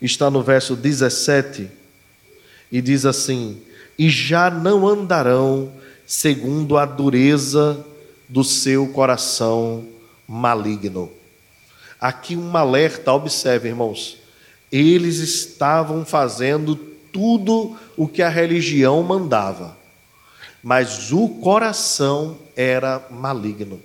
[0.02, 1.70] está no verso 17
[2.72, 3.62] e diz assim:
[3.98, 5.72] E já não andarão
[6.06, 7.84] segundo a dureza
[8.30, 9.88] do seu coração
[10.28, 11.12] maligno.
[12.00, 14.18] Aqui um alerta, observe, irmãos.
[14.72, 19.78] Eles estavam fazendo tudo o que a religião mandava,
[20.64, 23.80] mas o coração era maligno.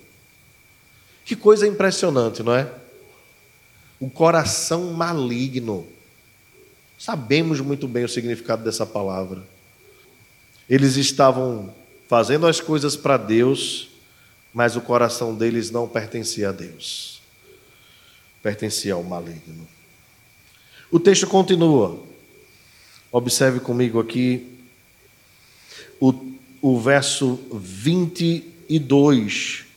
[1.29, 2.73] Que coisa impressionante, não é?
[4.01, 5.87] O coração maligno.
[6.99, 9.47] Sabemos muito bem o significado dessa palavra.
[10.71, 11.75] Eles estavam
[12.09, 13.91] fazendo as coisas para Deus,
[14.55, 17.21] mas o coração deles não pertencia a Deus.
[18.43, 19.69] Pertencia ao maligno.
[20.91, 22.03] O texto continua.
[23.13, 24.59] Observe comigo aqui
[26.01, 26.15] o,
[26.63, 29.68] o verso 22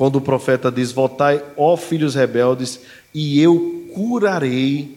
[0.00, 2.80] quando o profeta diz: Votai, ó filhos rebeldes,
[3.12, 4.96] e eu curarei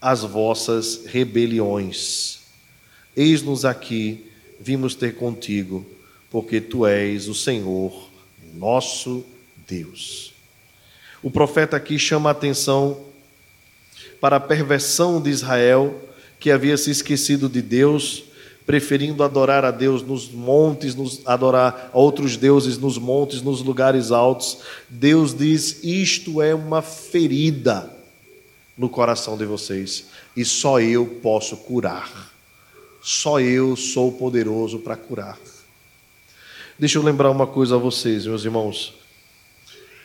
[0.00, 2.40] as vossas rebeliões.
[3.16, 5.86] Eis-nos aqui, vimos ter contigo,
[6.32, 8.10] porque tu és o Senhor,
[8.52, 9.24] nosso
[9.68, 10.34] Deus.
[11.22, 13.04] O profeta aqui chama a atenção
[14.20, 16.08] para a perversão de Israel,
[16.40, 18.24] que havia se esquecido de Deus
[18.66, 24.10] preferindo adorar a Deus nos montes, nos, adorar a outros deuses nos montes, nos lugares
[24.10, 24.58] altos.
[24.88, 27.90] Deus diz: isto é uma ferida
[28.76, 32.32] no coração de vocês e só eu posso curar.
[33.02, 35.38] Só eu sou poderoso para curar.
[36.78, 38.94] Deixa eu lembrar uma coisa a vocês, meus irmãos.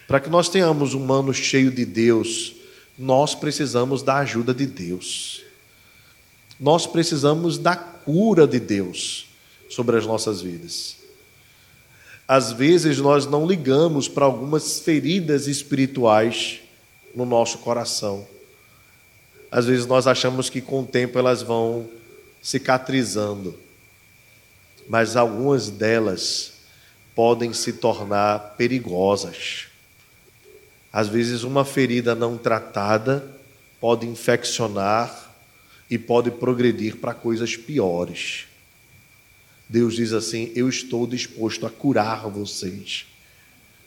[0.07, 2.55] Para que nós tenhamos um ano cheio de Deus,
[2.97, 5.41] nós precisamos da ajuda de Deus.
[6.59, 7.75] Nós precisamos da
[8.09, 9.27] cura de Deus
[9.69, 10.97] sobre as nossas vidas.
[12.27, 16.59] Às vezes nós não ligamos para algumas feridas espirituais
[17.13, 18.27] no nosso coração.
[19.51, 21.87] Às vezes nós achamos que com o tempo elas vão
[22.41, 23.55] cicatrizando,
[24.87, 26.53] mas algumas delas
[27.13, 29.67] podem se tornar perigosas.
[30.91, 33.23] Às vezes, uma ferida não tratada
[33.79, 35.28] pode infeccionar
[35.89, 38.45] e pode progredir para coisas piores.
[39.67, 43.05] Deus diz assim: Eu estou disposto a curar vocês.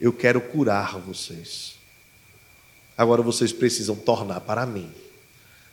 [0.00, 1.74] Eu quero curar vocês.
[2.96, 4.90] Agora vocês precisam tornar para mim.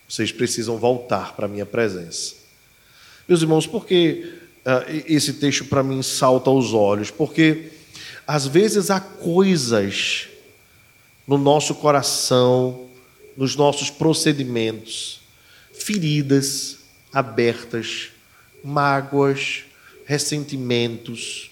[0.07, 2.35] Vocês precisam voltar para a minha presença.
[3.27, 7.11] Meus irmãos, por que uh, esse texto para mim salta aos olhos?
[7.11, 7.71] Porque
[8.25, 10.27] às vezes há coisas
[11.27, 12.87] no nosso coração,
[13.37, 15.21] nos nossos procedimentos,
[15.79, 16.79] feridas
[17.11, 18.09] abertas,
[18.63, 19.63] mágoas,
[20.05, 21.51] ressentimentos,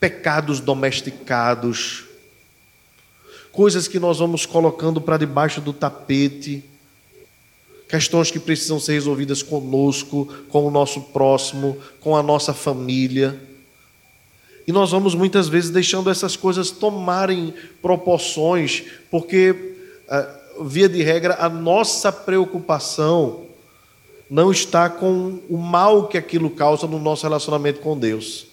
[0.00, 2.04] pecados domesticados,
[3.52, 6.64] coisas que nós vamos colocando para debaixo do tapete,
[7.88, 13.40] questões que precisam ser resolvidas conosco, com o nosso próximo, com a nossa família.
[14.66, 19.74] E nós vamos muitas vezes deixando essas coisas tomarem proporções, porque,
[20.08, 23.46] ah, via de regra, a nossa preocupação
[24.30, 28.46] não está com o mal que aquilo causa no nosso relacionamento com Deus.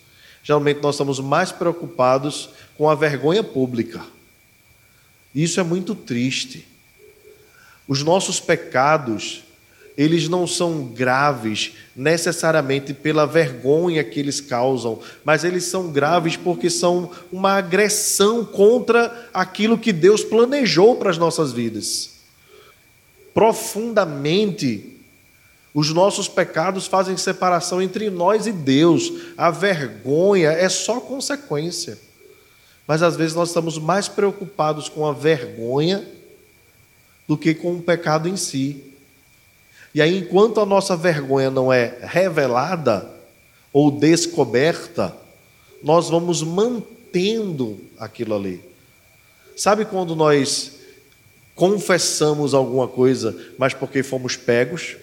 [0.43, 4.05] Geralmente nós estamos mais preocupados com a vergonha pública.
[5.33, 6.65] Isso é muito triste.
[7.87, 9.43] Os nossos pecados,
[9.97, 16.69] eles não são graves necessariamente pela vergonha que eles causam, mas eles são graves porque
[16.69, 22.11] são uma agressão contra aquilo que Deus planejou para as nossas vidas.
[23.33, 24.95] Profundamente,
[25.73, 29.11] os nossos pecados fazem separação entre nós e Deus.
[29.37, 31.97] A vergonha é só consequência.
[32.87, 36.05] Mas às vezes nós estamos mais preocupados com a vergonha
[37.27, 38.94] do que com o pecado em si.
[39.95, 43.09] E aí, enquanto a nossa vergonha não é revelada
[43.71, 45.15] ou descoberta,
[45.81, 48.61] nós vamos mantendo aquilo ali.
[49.55, 50.73] Sabe quando nós
[51.55, 54.97] confessamos alguma coisa, mas porque fomos pegos?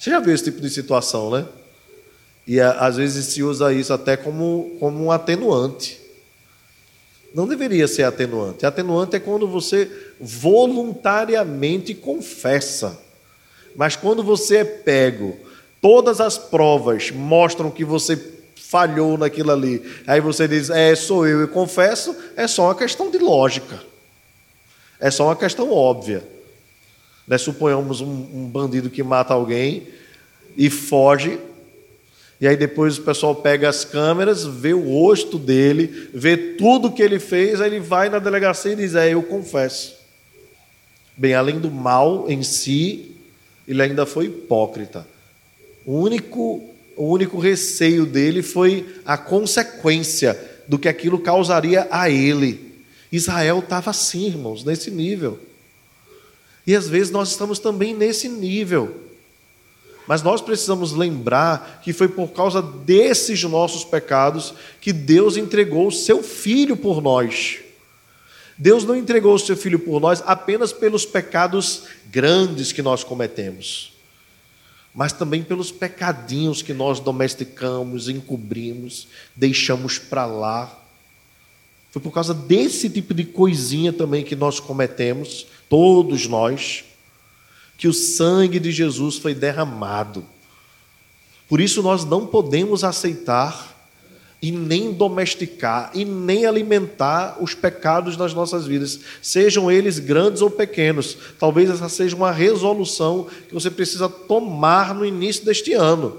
[0.00, 1.46] Você já viu esse tipo de situação, né?
[2.48, 5.96] E às vezes se usa isso até como, como um atenuante.
[7.32, 8.66] Não deveria ser atenuante.
[8.66, 13.09] Atenuante é quando você voluntariamente confessa.
[13.76, 15.36] Mas quando você é pego,
[15.80, 18.16] todas as provas mostram que você
[18.70, 19.82] falhou naquilo ali.
[20.06, 23.80] Aí você diz, é, sou eu e confesso, é só uma questão de lógica.
[25.00, 26.22] É só uma questão óbvia.
[27.26, 27.38] Né?
[27.38, 29.88] Suponhamos um, um bandido que mata alguém
[30.56, 31.38] e foge,
[32.40, 37.02] e aí depois o pessoal pega as câmeras, vê o rosto dele, vê tudo que
[37.02, 39.94] ele fez, aí ele vai na delegacia e diz: É, eu confesso.
[41.16, 43.14] Bem, além do mal em si,
[43.70, 45.06] ele ainda foi hipócrita.
[45.86, 46.60] O único,
[46.96, 52.74] o único receio dele foi a consequência do que aquilo causaria a ele.
[53.12, 55.38] Israel estava assim, irmãos, nesse nível.
[56.66, 59.02] E às vezes nós estamos também nesse nível.
[60.06, 65.92] Mas nós precisamos lembrar que foi por causa desses nossos pecados que Deus entregou o
[65.92, 67.60] seu filho por nós.
[68.60, 73.94] Deus não entregou o seu filho por nós apenas pelos pecados grandes que nós cometemos,
[74.94, 80.78] mas também pelos pecadinhos que nós domesticamos, encobrimos, deixamos para lá.
[81.90, 86.84] Foi por causa desse tipo de coisinha também que nós cometemos todos nós,
[87.78, 90.22] que o sangue de Jesus foi derramado.
[91.48, 93.69] Por isso nós não podemos aceitar
[94.42, 100.50] e nem domesticar e nem alimentar os pecados nas nossas vidas, sejam eles grandes ou
[100.50, 101.16] pequenos.
[101.38, 106.18] Talvez essa seja uma resolução que você precisa tomar no início deste ano.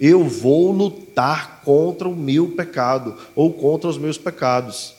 [0.00, 4.94] Eu vou lutar contra o meu pecado ou contra os meus pecados.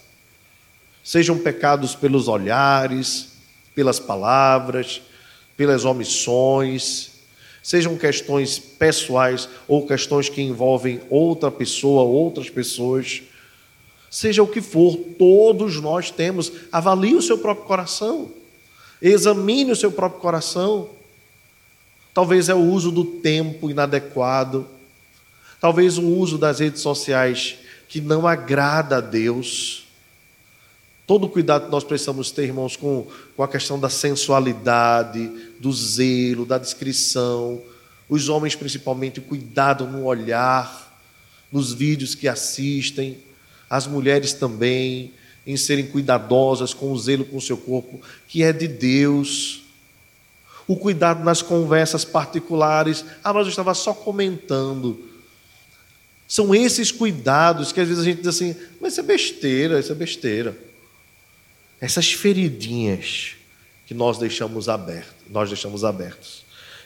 [1.04, 3.30] Sejam pecados pelos olhares,
[3.74, 5.02] pelas palavras,
[5.58, 7.19] pelas omissões,
[7.62, 13.22] sejam questões pessoais ou questões que envolvem outra pessoa, outras pessoas,
[14.10, 16.52] seja o que for, todos nós temos.
[16.72, 18.32] Avalie o seu próprio coração.
[19.02, 20.90] Examine o seu próprio coração.
[22.14, 24.68] Talvez é o uso do tempo inadequado.
[25.60, 27.58] Talvez o uso das redes sociais
[27.88, 29.88] que não agrada a Deus.
[31.10, 35.28] Todo o cuidado que nós precisamos ter, irmãos, com, com a questão da sensualidade,
[35.60, 37.64] do zelo, da discrição.
[38.08, 41.02] Os homens, principalmente, cuidado no olhar,
[41.52, 43.18] nos vídeos que assistem.
[43.68, 45.12] As mulheres também,
[45.48, 49.64] em serem cuidadosas com o zelo com o seu corpo, que é de Deus.
[50.68, 53.04] O cuidado nas conversas particulares.
[53.24, 55.10] Ah, mas eu estava só comentando.
[56.28, 59.92] São esses cuidados que às vezes a gente diz assim, mas isso é besteira, isso
[59.92, 60.69] é besteira
[61.80, 63.36] essas feridinhas
[63.86, 66.44] que nós deixamos abertas, nós deixamos abertos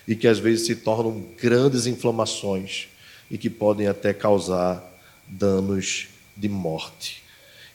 [0.07, 2.87] e que às vezes se tornam grandes inflamações
[3.29, 4.83] e que podem até causar
[5.27, 7.23] danos de morte.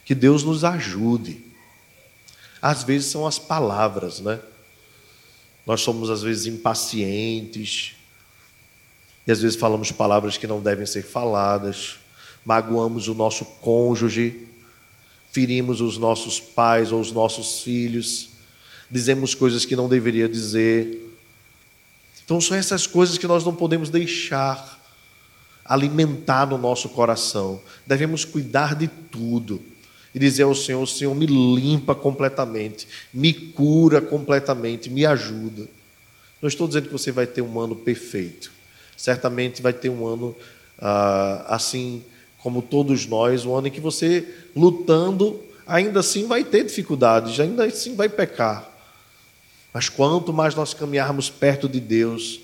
[0.05, 1.43] Que Deus nos ajude.
[2.61, 4.39] Às vezes são as palavras, né?
[5.65, 7.95] Nós somos às vezes impacientes
[9.25, 11.99] e às vezes falamos palavras que não devem ser faladas,
[12.43, 14.47] magoamos o nosso cônjuge
[15.31, 18.29] ferimos os nossos pais ou os nossos filhos,
[18.89, 21.07] dizemos coisas que não deveria dizer.
[22.25, 24.79] Então são essas coisas que nós não podemos deixar
[25.63, 27.61] alimentar no nosso coração.
[27.85, 29.61] Devemos cuidar de tudo
[30.13, 35.67] e dizer ao Senhor: Senhor, me limpa completamente, me cura completamente, me ajuda.
[36.41, 38.51] Não estou dizendo que você vai ter um ano perfeito.
[38.97, 40.35] Certamente vai ter um ano
[40.79, 42.03] ah, assim
[42.41, 47.65] como todos nós, um ano em que você lutando, ainda assim vai ter dificuldades, ainda
[47.65, 48.69] assim vai pecar.
[49.73, 52.39] Mas quanto mais nós caminharmos perto de Deus,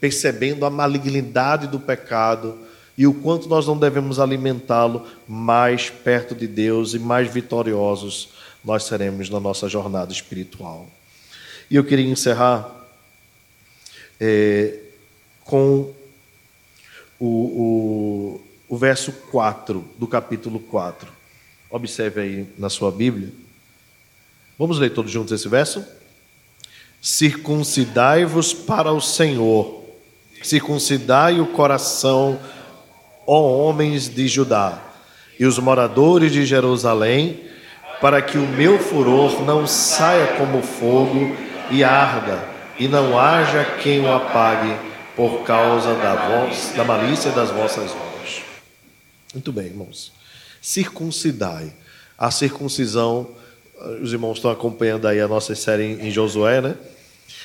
[0.00, 2.58] percebendo a malignidade do pecado
[2.96, 8.30] e o quanto nós não devemos alimentá-lo, mais perto de Deus e mais vitoriosos
[8.64, 10.88] nós seremos na nossa jornada espiritual.
[11.70, 12.70] E eu queria encerrar
[14.20, 14.78] é,
[15.44, 15.92] com
[17.20, 18.40] o, o
[18.74, 21.08] o verso 4 do capítulo 4.
[21.70, 23.28] Observe aí na sua Bíblia.
[24.58, 25.84] Vamos ler todos juntos esse verso?
[27.00, 29.84] Circuncidai-vos para o Senhor,
[30.42, 32.40] circuncidai o coração,
[33.24, 34.82] ó homens de Judá,
[35.38, 37.42] e os moradores de Jerusalém,
[38.00, 41.36] para que o meu furor não saia como fogo
[41.70, 42.42] e arda,
[42.76, 44.74] e não haja quem o apague
[45.14, 48.03] por causa da, voz, da malícia das vossas mãos.
[49.34, 50.12] Muito bem, irmãos.
[50.62, 51.72] Circuncidai.
[52.16, 53.28] A circuncisão,
[54.00, 56.76] os irmãos estão acompanhando aí a nossa série em Josué, né?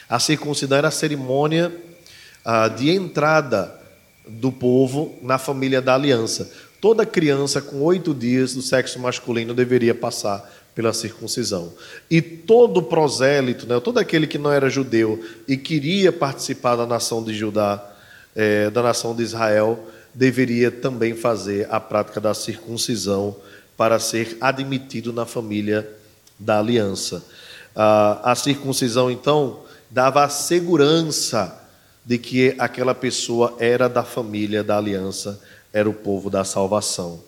[0.07, 1.75] A circuncisão era a cerimônia
[2.45, 3.75] ah, de entrada
[4.27, 6.51] do povo na família da aliança.
[6.79, 11.73] Toda criança com oito dias do sexo masculino deveria passar pela circuncisão.
[12.09, 17.23] E todo prosélito, né, todo aquele que não era judeu e queria participar da nação
[17.23, 17.83] de Judá,
[18.35, 23.35] é, da nação de Israel, deveria também fazer a prática da circuncisão
[23.77, 25.89] para ser admitido na família
[26.37, 27.23] da aliança.
[27.75, 31.59] A circuncisão, então, dava a segurança
[32.05, 35.39] de que aquela pessoa era da família da aliança,
[35.71, 37.23] era o povo da salvação.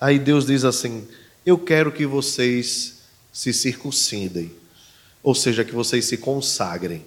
[0.00, 1.08] Aí Deus diz assim:
[1.44, 2.96] Eu quero que vocês
[3.32, 4.52] se circuncidem,
[5.22, 7.04] ou seja, que vocês se consagrem.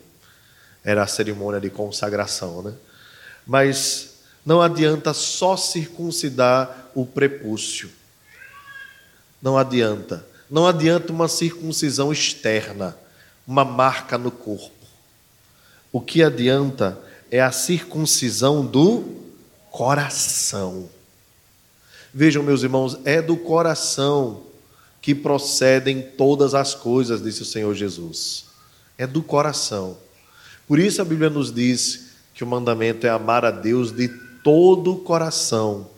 [0.83, 2.73] Era a cerimônia de consagração, né?
[3.45, 4.08] Mas
[4.45, 7.89] não adianta só circuncidar o prepúcio.
[9.41, 10.25] Não adianta.
[10.49, 12.97] Não adianta uma circuncisão externa,
[13.45, 14.71] uma marca no corpo.
[15.91, 19.19] O que adianta é a circuncisão do
[19.69, 20.89] coração.
[22.13, 24.43] Vejam, meus irmãos, é do coração
[25.01, 28.45] que procedem todas as coisas, disse o Senhor Jesus.
[28.97, 29.97] É do coração.
[30.67, 34.07] Por isso a Bíblia nos diz que o mandamento é amar a Deus de
[34.43, 35.89] todo o coração.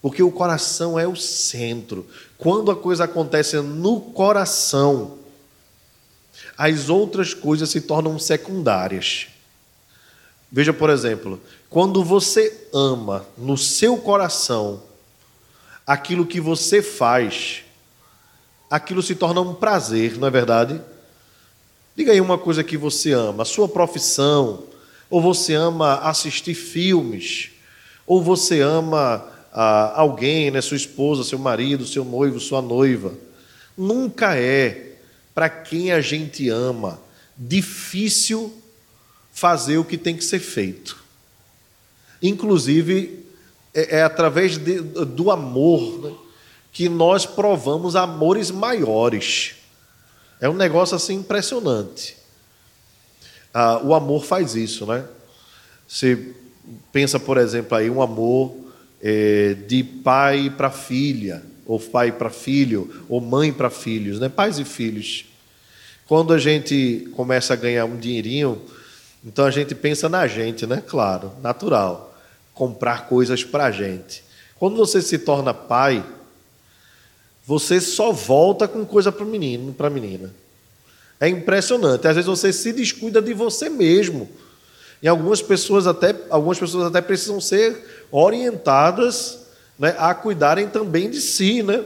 [0.00, 2.06] Porque o coração é o centro.
[2.36, 5.18] Quando a coisa acontece no coração,
[6.58, 9.28] as outras coisas se tornam secundárias.
[10.50, 14.82] Veja, por exemplo, quando você ama no seu coração
[15.86, 17.64] aquilo que você faz,
[18.68, 20.80] aquilo se torna um prazer, não é verdade?
[21.96, 24.64] Diga aí uma coisa que você ama, a sua profissão,
[25.12, 27.50] ou você ama assistir filmes,
[28.06, 33.12] ou você ama ah, alguém, né, sua esposa, seu marido, seu noivo, sua noiva.
[33.76, 34.96] Nunca é,
[35.34, 36.98] para quem a gente ama,
[37.36, 38.58] difícil
[39.34, 40.96] fazer o que tem que ser feito.
[42.22, 43.26] Inclusive,
[43.74, 46.14] é, é através de, do amor né,
[46.72, 49.56] que nós provamos amores maiores.
[50.40, 52.21] É um negócio assim impressionante.
[53.52, 55.04] Ah, o amor faz isso, né?
[55.86, 56.34] Você
[56.92, 58.54] pensa, por exemplo, aí um amor
[59.02, 64.28] é, de pai para filha, ou pai para filho, ou mãe para filhos, né?
[64.28, 65.26] Pais e filhos.
[66.06, 68.62] Quando a gente começa a ganhar um dinheirinho,
[69.24, 70.82] então a gente pensa na gente, né?
[70.86, 72.14] Claro, natural.
[72.54, 74.24] Comprar coisas para a gente.
[74.56, 76.04] Quando você se torna pai,
[77.44, 80.32] você só volta com coisa para o menino, para a menina.
[81.22, 82.08] É impressionante.
[82.08, 84.28] Às vezes você se descuida de você mesmo.
[85.00, 89.38] E algumas pessoas até, algumas pessoas até precisam ser orientadas
[89.78, 91.84] né, a cuidarem também de si, né?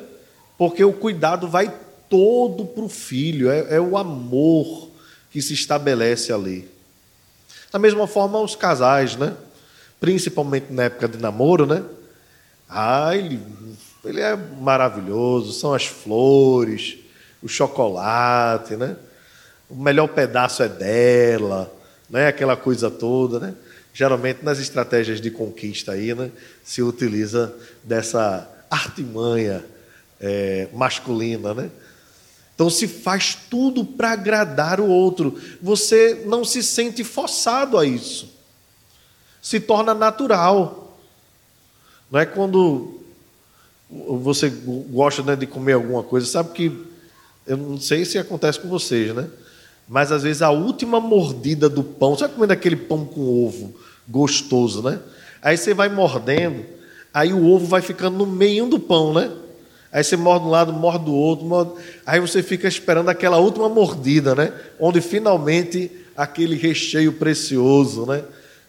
[0.57, 1.71] Porque o cuidado vai
[2.09, 4.89] todo para o filho, é, é o amor
[5.31, 6.67] que se estabelece ali.
[7.71, 9.37] Da mesma forma, os casais, né?
[10.01, 11.85] Principalmente na época de namoro, né?
[12.67, 13.39] Ah, ele
[14.03, 16.97] ele é maravilhoso, são as flores,
[17.43, 18.97] o chocolate, né?
[19.69, 21.73] O melhor pedaço é dela,
[22.09, 22.29] né?
[22.29, 23.55] Aquela coisa toda, né?
[23.93, 26.31] Geralmente nas estratégias de conquista aí, né?
[26.65, 29.65] Se utiliza dessa artimanha
[30.21, 31.71] é, masculina, né?
[32.55, 35.39] Então se faz tudo para agradar o outro.
[35.61, 38.33] Você não se sente forçado a isso.
[39.43, 40.99] Se torna natural.
[42.11, 43.01] Não é quando
[43.91, 46.87] você gosta né, de comer alguma coisa, sabe que
[47.47, 49.29] eu não sei se acontece com vocês, né?
[49.89, 53.75] Mas às vezes a última mordida do pão, sabe comendo aquele pão com ovo
[54.09, 54.99] gostoso, né?
[55.41, 56.65] Aí você vai mordendo,
[57.13, 59.31] aí o ovo vai ficando no meio do pão, né?
[59.93, 61.73] Aí você morde de um lado, morde do outro, morde...
[62.05, 64.53] aí você fica esperando aquela última mordida, né?
[64.79, 68.25] Onde finalmente aquele recheio precioso, né?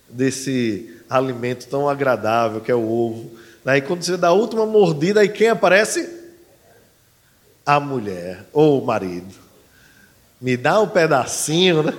[0.10, 3.38] Desse alimento tão agradável que é o ovo
[3.68, 6.10] Aí quando você dá a última mordida, aí quem aparece?
[7.66, 9.36] A mulher ou o marido.
[10.40, 11.94] Me dá um pedacinho, né?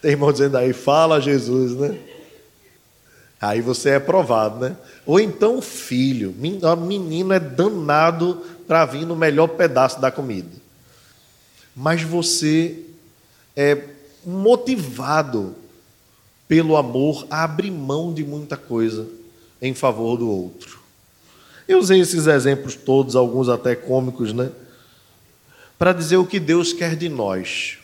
[0.00, 1.98] Tem irmão dizendo aí, fala Jesus, né?
[3.40, 4.76] Aí você é provado, né?
[5.04, 6.34] Ou então filho.
[6.62, 10.56] O menino é danado para vir no melhor pedaço da comida.
[11.74, 12.78] Mas você
[13.56, 13.82] é
[14.24, 15.56] motivado
[16.46, 19.06] pelo amor, abre mão de muita coisa
[19.60, 20.80] em favor do outro.
[21.66, 24.50] Eu usei esses exemplos todos, alguns até cômicos, né?
[25.78, 27.78] Para dizer o que Deus quer de nós.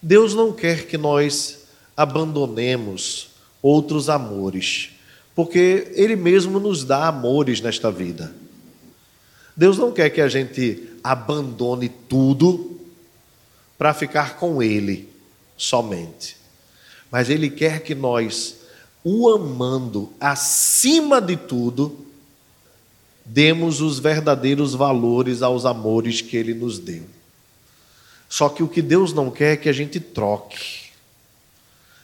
[0.00, 3.30] Deus não quer que nós abandonemos
[3.62, 4.90] outros amores,
[5.34, 8.32] porque Ele mesmo nos dá amores nesta vida.
[9.56, 12.78] Deus não quer que a gente abandone tudo
[13.78, 15.08] para ficar com Ele
[15.56, 16.36] somente
[17.10, 18.56] mas Ele quer que nós,
[19.02, 22.04] o amando acima de tudo,
[23.26, 27.04] demos os verdadeiros valores aos amores que Ele nos deu.
[28.28, 30.86] Só que o que Deus não quer é que a gente troque.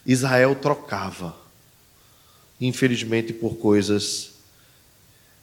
[0.05, 1.35] Israel trocava,
[2.61, 4.33] infelizmente por coisas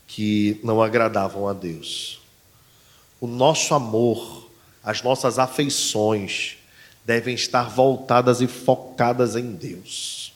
[0.06, 2.20] que não agradavam a Deus.
[3.22, 4.50] O nosso amor,
[4.84, 6.58] as nossas afeições,
[7.06, 10.34] devem estar voltadas e focadas em Deus.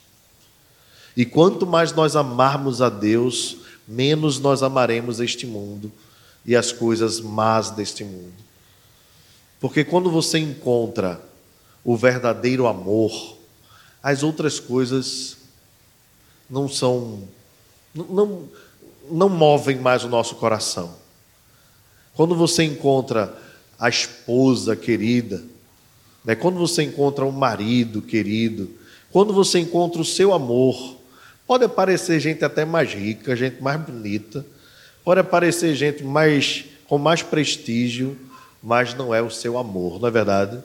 [1.15, 3.57] E quanto mais nós amarmos a Deus,
[3.87, 5.91] menos nós amaremos este mundo
[6.45, 8.33] e as coisas más deste mundo.
[9.59, 11.21] Porque quando você encontra
[11.83, 13.37] o verdadeiro amor,
[14.01, 15.37] as outras coisas
[16.49, 17.23] não são,
[17.93, 18.49] não,
[19.09, 20.95] não movem mais o nosso coração.
[22.13, 23.37] Quando você encontra
[23.79, 25.43] a esposa querida,
[26.23, 26.35] né?
[26.35, 28.69] Quando você encontra um marido querido,
[29.11, 30.95] quando você encontra o seu amor,
[31.45, 34.45] pode aparecer gente até mais rica, gente mais bonita,
[35.03, 38.17] pode aparecer gente mais com mais prestígio,
[38.61, 40.61] mas não é o seu amor, não é verdade?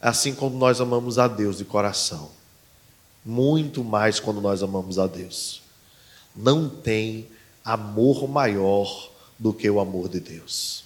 [0.00, 2.30] Assim como nós amamos a Deus de coração,
[3.24, 5.62] muito mais quando nós amamos a Deus.
[6.34, 7.26] Não tem
[7.64, 10.84] amor maior do que o amor de Deus.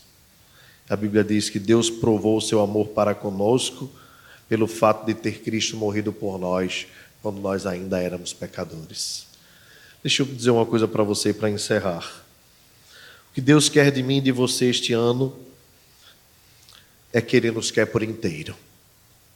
[0.89, 3.91] A Bíblia diz que Deus provou o seu amor para conosco
[4.49, 6.87] pelo fato de ter Cristo morrido por nós
[7.23, 9.27] quando nós ainda éramos pecadores.
[10.03, 12.05] Deixa eu dizer uma coisa para você para encerrar.
[13.31, 15.37] O que Deus quer de mim e de você este ano
[17.13, 18.57] é que Ele nos quer por inteiro.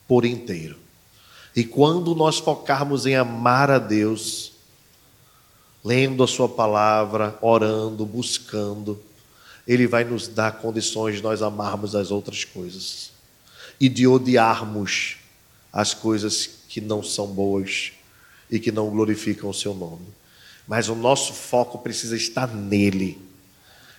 [0.07, 0.77] Por inteiro.
[1.55, 4.53] E quando nós focarmos em amar a Deus,
[5.83, 9.01] lendo a Sua palavra, orando, buscando,
[9.67, 13.11] ele vai nos dar condições de nós amarmos as outras coisas
[13.79, 15.17] e de odiarmos
[15.73, 17.93] as coisas que não são boas
[18.51, 20.07] e que não glorificam o seu nome.
[20.67, 23.17] Mas o nosso foco precisa estar nele,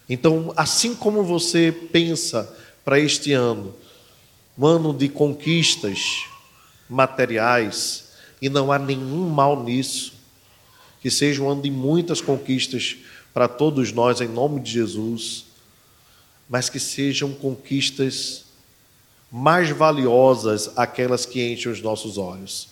[0.07, 2.55] Então, assim como você pensa
[2.85, 3.75] para este ano,
[4.59, 6.25] um ano de conquistas
[6.87, 8.11] materiais,
[8.43, 10.13] e não há nenhum mal nisso,
[11.01, 12.99] que seja um ano de muitas conquistas
[13.33, 15.47] para todos nós, em nome de Jesus,
[16.47, 18.45] mas que sejam conquistas
[19.31, 22.69] mais valiosas aquelas que enchem os nossos olhos,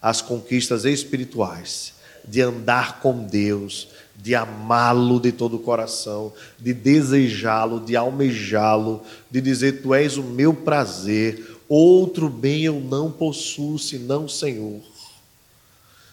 [0.00, 1.94] as conquistas espirituais,
[2.26, 9.40] de andar com Deus, de amá-lo de todo o coração, de desejá-lo, de almejá-lo, de
[9.40, 14.80] dizer: Tu és o meu prazer, outro bem eu não possuo senão o Senhor.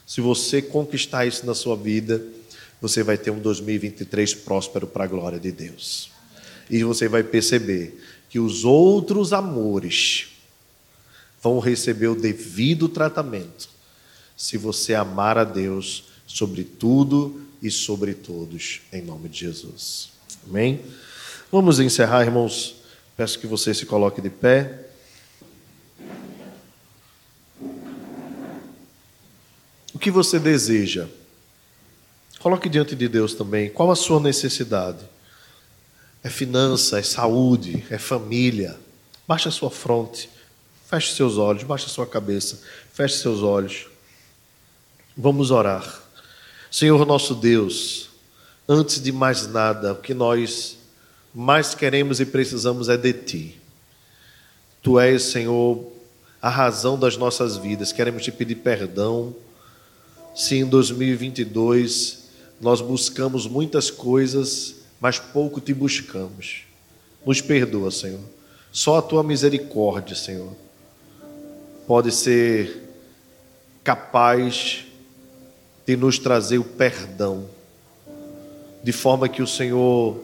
[0.06, 2.24] Se você conquistar isso na sua vida,
[2.82, 6.10] você vai ter um 2023 próspero para a glória de Deus.
[6.70, 10.28] E você vai perceber que os outros amores
[11.42, 13.70] vão receber o devido tratamento
[14.36, 20.10] se você amar a Deus sobre tudo e sobre todos, em nome de Jesus.
[20.48, 20.82] Amém?
[21.52, 22.76] Vamos encerrar, irmãos.
[23.16, 24.86] Peço que você se coloque de pé.
[29.94, 31.08] O que você deseja?
[32.40, 33.70] Coloque diante de Deus também.
[33.70, 35.00] Qual a sua necessidade?
[36.28, 38.78] É finança, é saúde, é família.
[39.26, 40.30] Baixe a sua fronte,
[40.86, 42.60] feche seus olhos, baixe a sua cabeça,
[42.92, 43.88] feche seus olhos.
[45.16, 46.04] Vamos orar.
[46.70, 48.10] Senhor nosso Deus,
[48.68, 50.78] antes de mais nada, o que nós
[51.34, 53.62] mais queremos e precisamos é de Ti.
[54.84, 55.90] Tu és, Senhor,
[56.42, 57.94] a razão das nossas vidas.
[57.94, 59.34] Queremos te pedir perdão
[60.36, 62.28] se em 2022
[62.60, 66.64] nós buscamos muitas coisas, mas pouco te buscamos.
[67.26, 68.22] Nos perdoa, Senhor.
[68.72, 70.54] Só a tua misericórdia, Senhor,
[71.86, 72.84] pode ser
[73.84, 74.86] capaz
[75.86, 77.45] de nos trazer o perdão,
[78.84, 80.22] de forma que o Senhor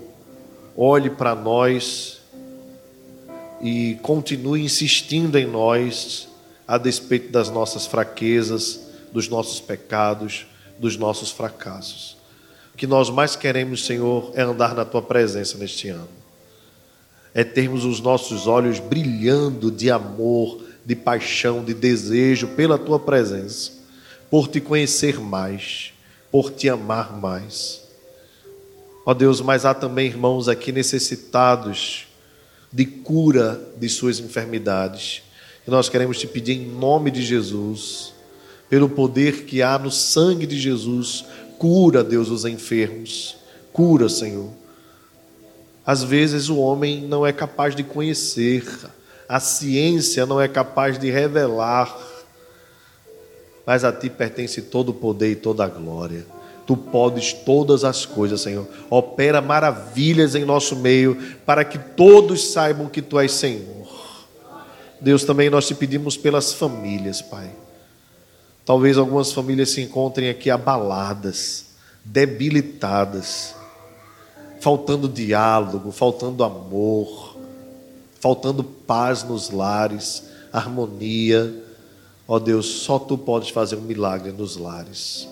[0.76, 2.22] olhe para nós
[3.62, 6.28] e continue insistindo em nós,
[6.68, 10.46] a despeito das nossas fraquezas, dos nossos pecados,
[10.78, 12.13] dos nossos fracassos.
[12.84, 16.10] Que nós mais queremos, Senhor, é andar na tua presença neste ano.
[17.34, 23.72] É termos os nossos olhos brilhando de amor, de paixão, de desejo pela tua presença
[24.30, 25.94] por te conhecer mais,
[26.30, 27.84] por te amar mais.
[29.06, 32.08] Ó Deus, mas há também irmãos aqui necessitados
[32.70, 35.24] de cura de suas enfermidades.
[35.66, 38.14] E nós queremos te pedir em nome de Jesus,
[38.70, 41.24] pelo poder que há no sangue de Jesus,
[41.64, 43.38] cura, Deus, os enfermos.
[43.72, 44.50] Cura, Senhor.
[45.86, 48.66] Às vezes o homem não é capaz de conhecer,
[49.30, 52.14] a ciência não é capaz de revelar
[53.66, 56.26] mas a ti pertence todo o poder e toda a glória.
[56.66, 58.68] Tu podes todas as coisas, Senhor.
[58.90, 63.88] Opera maravilhas em nosso meio, para que todos saibam que tu és Senhor.
[65.00, 67.50] Deus, também nós te pedimos pelas famílias, Pai.
[68.66, 71.66] Talvez algumas famílias se encontrem aqui abaladas,
[72.04, 73.56] debilitadas,
[74.60, 77.38] faltando diálogo, faltando amor,
[78.20, 81.64] faltando paz nos lares, harmonia
[82.28, 85.28] Ó Deus, só tu podes fazer um milagre nos lares.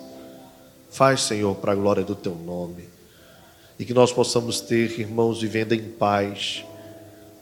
[0.89, 2.89] Faz, Senhor, para a glória do teu nome.
[3.79, 6.65] E que nós possamos ter irmãos vivendo em paz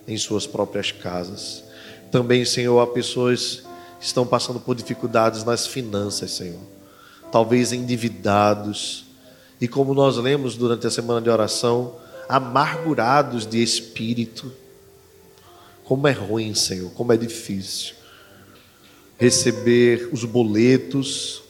[0.08, 1.64] em suas próprias casas.
[2.12, 3.64] Também, Senhor, há pessoas
[4.00, 6.62] estão passando por dificuldades nas finanças, Senhor.
[7.32, 9.06] Talvez endividados.
[9.60, 11.96] E como nós lemos durante a semana de oração,
[12.28, 14.52] amargurados de espírito.
[15.84, 18.00] Como é ruim, Senhor, como é difícil
[19.20, 21.44] receber os boletos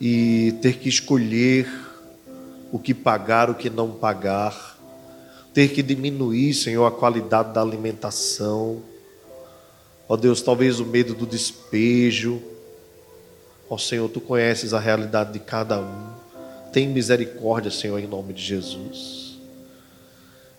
[0.00, 1.68] e ter que escolher
[2.70, 4.78] o que pagar, o que não pagar,
[5.52, 8.80] ter que diminuir, Senhor, a qualidade da alimentação.
[10.10, 12.42] Ó Deus, talvez o medo do despejo.
[13.70, 16.10] Ó Senhor, tu conheces a realidade de cada um.
[16.70, 19.38] Tem misericórdia, Senhor, em nome de Jesus.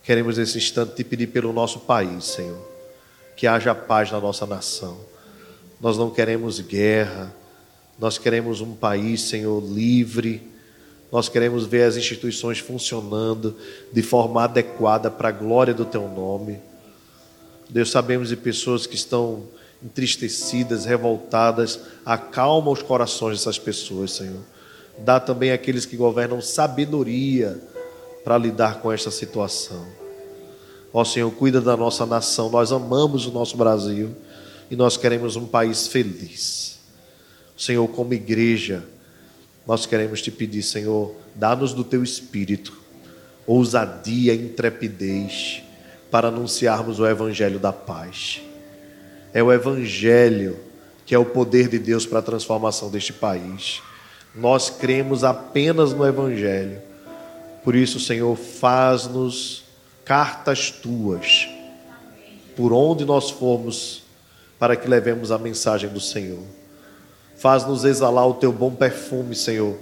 [0.03, 2.65] Queremos nesse instante te pedir pelo nosso país, Senhor,
[3.35, 5.11] que haja paz na nossa nação
[5.81, 7.33] nós não queremos guerra,
[7.97, 10.49] nós queremos um país, Senhor, livre.
[11.11, 13.57] Nós queremos ver as instituições funcionando
[13.91, 16.59] de forma adequada para a glória do Teu nome.
[17.71, 19.45] Deus, sabemos de pessoas que estão
[19.83, 21.79] entristecidas, revoltadas.
[22.05, 24.41] Acalma os corações dessas pessoas, Senhor.
[24.99, 27.59] Dá também àqueles que governam sabedoria
[28.23, 29.83] para lidar com esta situação.
[30.93, 32.49] Ó Senhor, cuida da nossa nação.
[32.49, 34.13] Nós amamos o nosso Brasil
[34.69, 36.77] e nós queremos um país feliz.
[37.57, 38.83] Senhor, como igreja,
[39.65, 42.81] nós queremos te pedir, Senhor, dá-nos do teu espírito
[43.45, 45.63] ousadia, intrepidez
[46.11, 48.41] para anunciarmos o Evangelho da paz.
[49.33, 50.59] É o Evangelho
[51.11, 53.81] que é o poder de Deus para a transformação deste país.
[54.33, 56.81] Nós cremos apenas no Evangelho.
[57.65, 59.63] Por isso, Senhor, faz-nos
[60.05, 61.49] cartas tuas,
[62.55, 64.03] por onde nós formos,
[64.57, 66.43] para que levemos a mensagem do Senhor.
[67.35, 69.77] Faz-nos exalar o teu bom perfume, Senhor,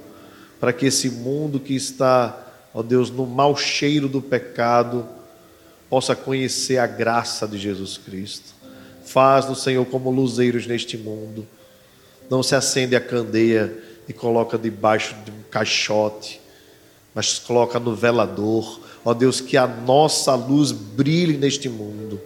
[0.60, 2.36] para que esse mundo que está,
[2.74, 5.08] ó Deus, no mau cheiro do pecado,
[5.90, 8.54] possa conhecer a graça de Jesus Cristo.
[9.04, 11.48] Faz-nos, Senhor, como luzeiros neste mundo.
[12.30, 13.76] Não se acende a candeia
[14.08, 16.40] e coloca debaixo de um caixote,
[17.14, 18.80] mas coloca no velador.
[19.04, 22.22] Ó Deus, que a nossa luz brilhe neste mundo.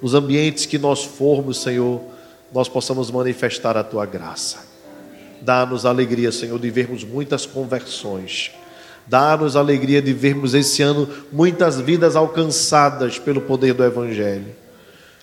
[0.00, 2.00] Nos ambientes que nós formos, Senhor,
[2.52, 4.68] nós possamos manifestar a tua graça.
[5.42, 8.52] Dá-nos alegria, Senhor, de vermos muitas conversões.
[9.06, 14.54] Dá-nos alegria de vermos esse ano muitas vidas alcançadas pelo poder do Evangelho.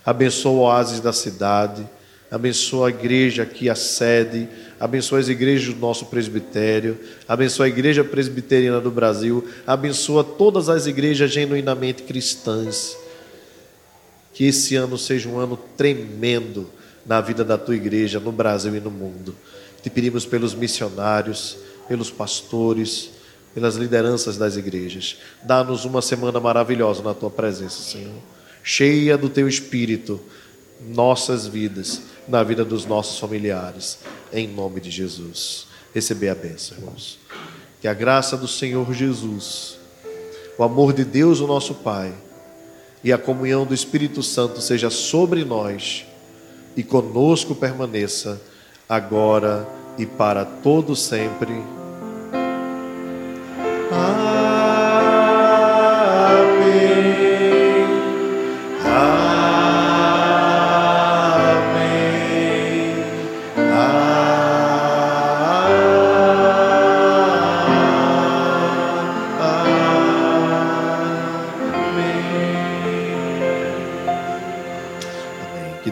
[0.06, 1.88] Abençoa o oásis da cidade,
[2.30, 4.48] abençoa a igreja que a sede,
[4.80, 6.98] abençoa as igrejas do nosso presbitério,
[7.28, 12.98] abençoa a igreja presbiteriana do Brasil, abençoa todas as igrejas genuinamente cristãs.
[14.34, 16.70] Que esse ano seja um ano tremendo
[17.06, 19.34] na vida da tua igreja, no Brasil e no mundo.
[19.82, 21.58] Te pedimos pelos missionários,
[21.88, 23.12] pelos pastores,
[23.58, 25.18] pelas lideranças das igrejas.
[25.42, 28.14] Dá-nos uma semana maravilhosa na tua presença, Senhor.
[28.64, 30.22] Cheia do teu espírito,
[30.90, 33.98] nossas vidas, na vida dos nossos familiares,
[34.32, 35.66] em nome de Jesus.
[35.92, 37.18] Receber a bênção, irmãos.
[37.82, 39.80] Que a graça do Senhor Jesus,
[40.56, 42.14] o amor de Deus, o nosso Pai,
[43.04, 46.06] e a comunhão do Espírito Santo seja sobre nós
[46.76, 48.40] e conosco permaneça
[48.88, 51.77] agora e para todo sempre.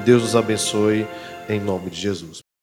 [0.05, 1.07] Deus nos abençoe
[1.49, 2.44] em nome de Jesus.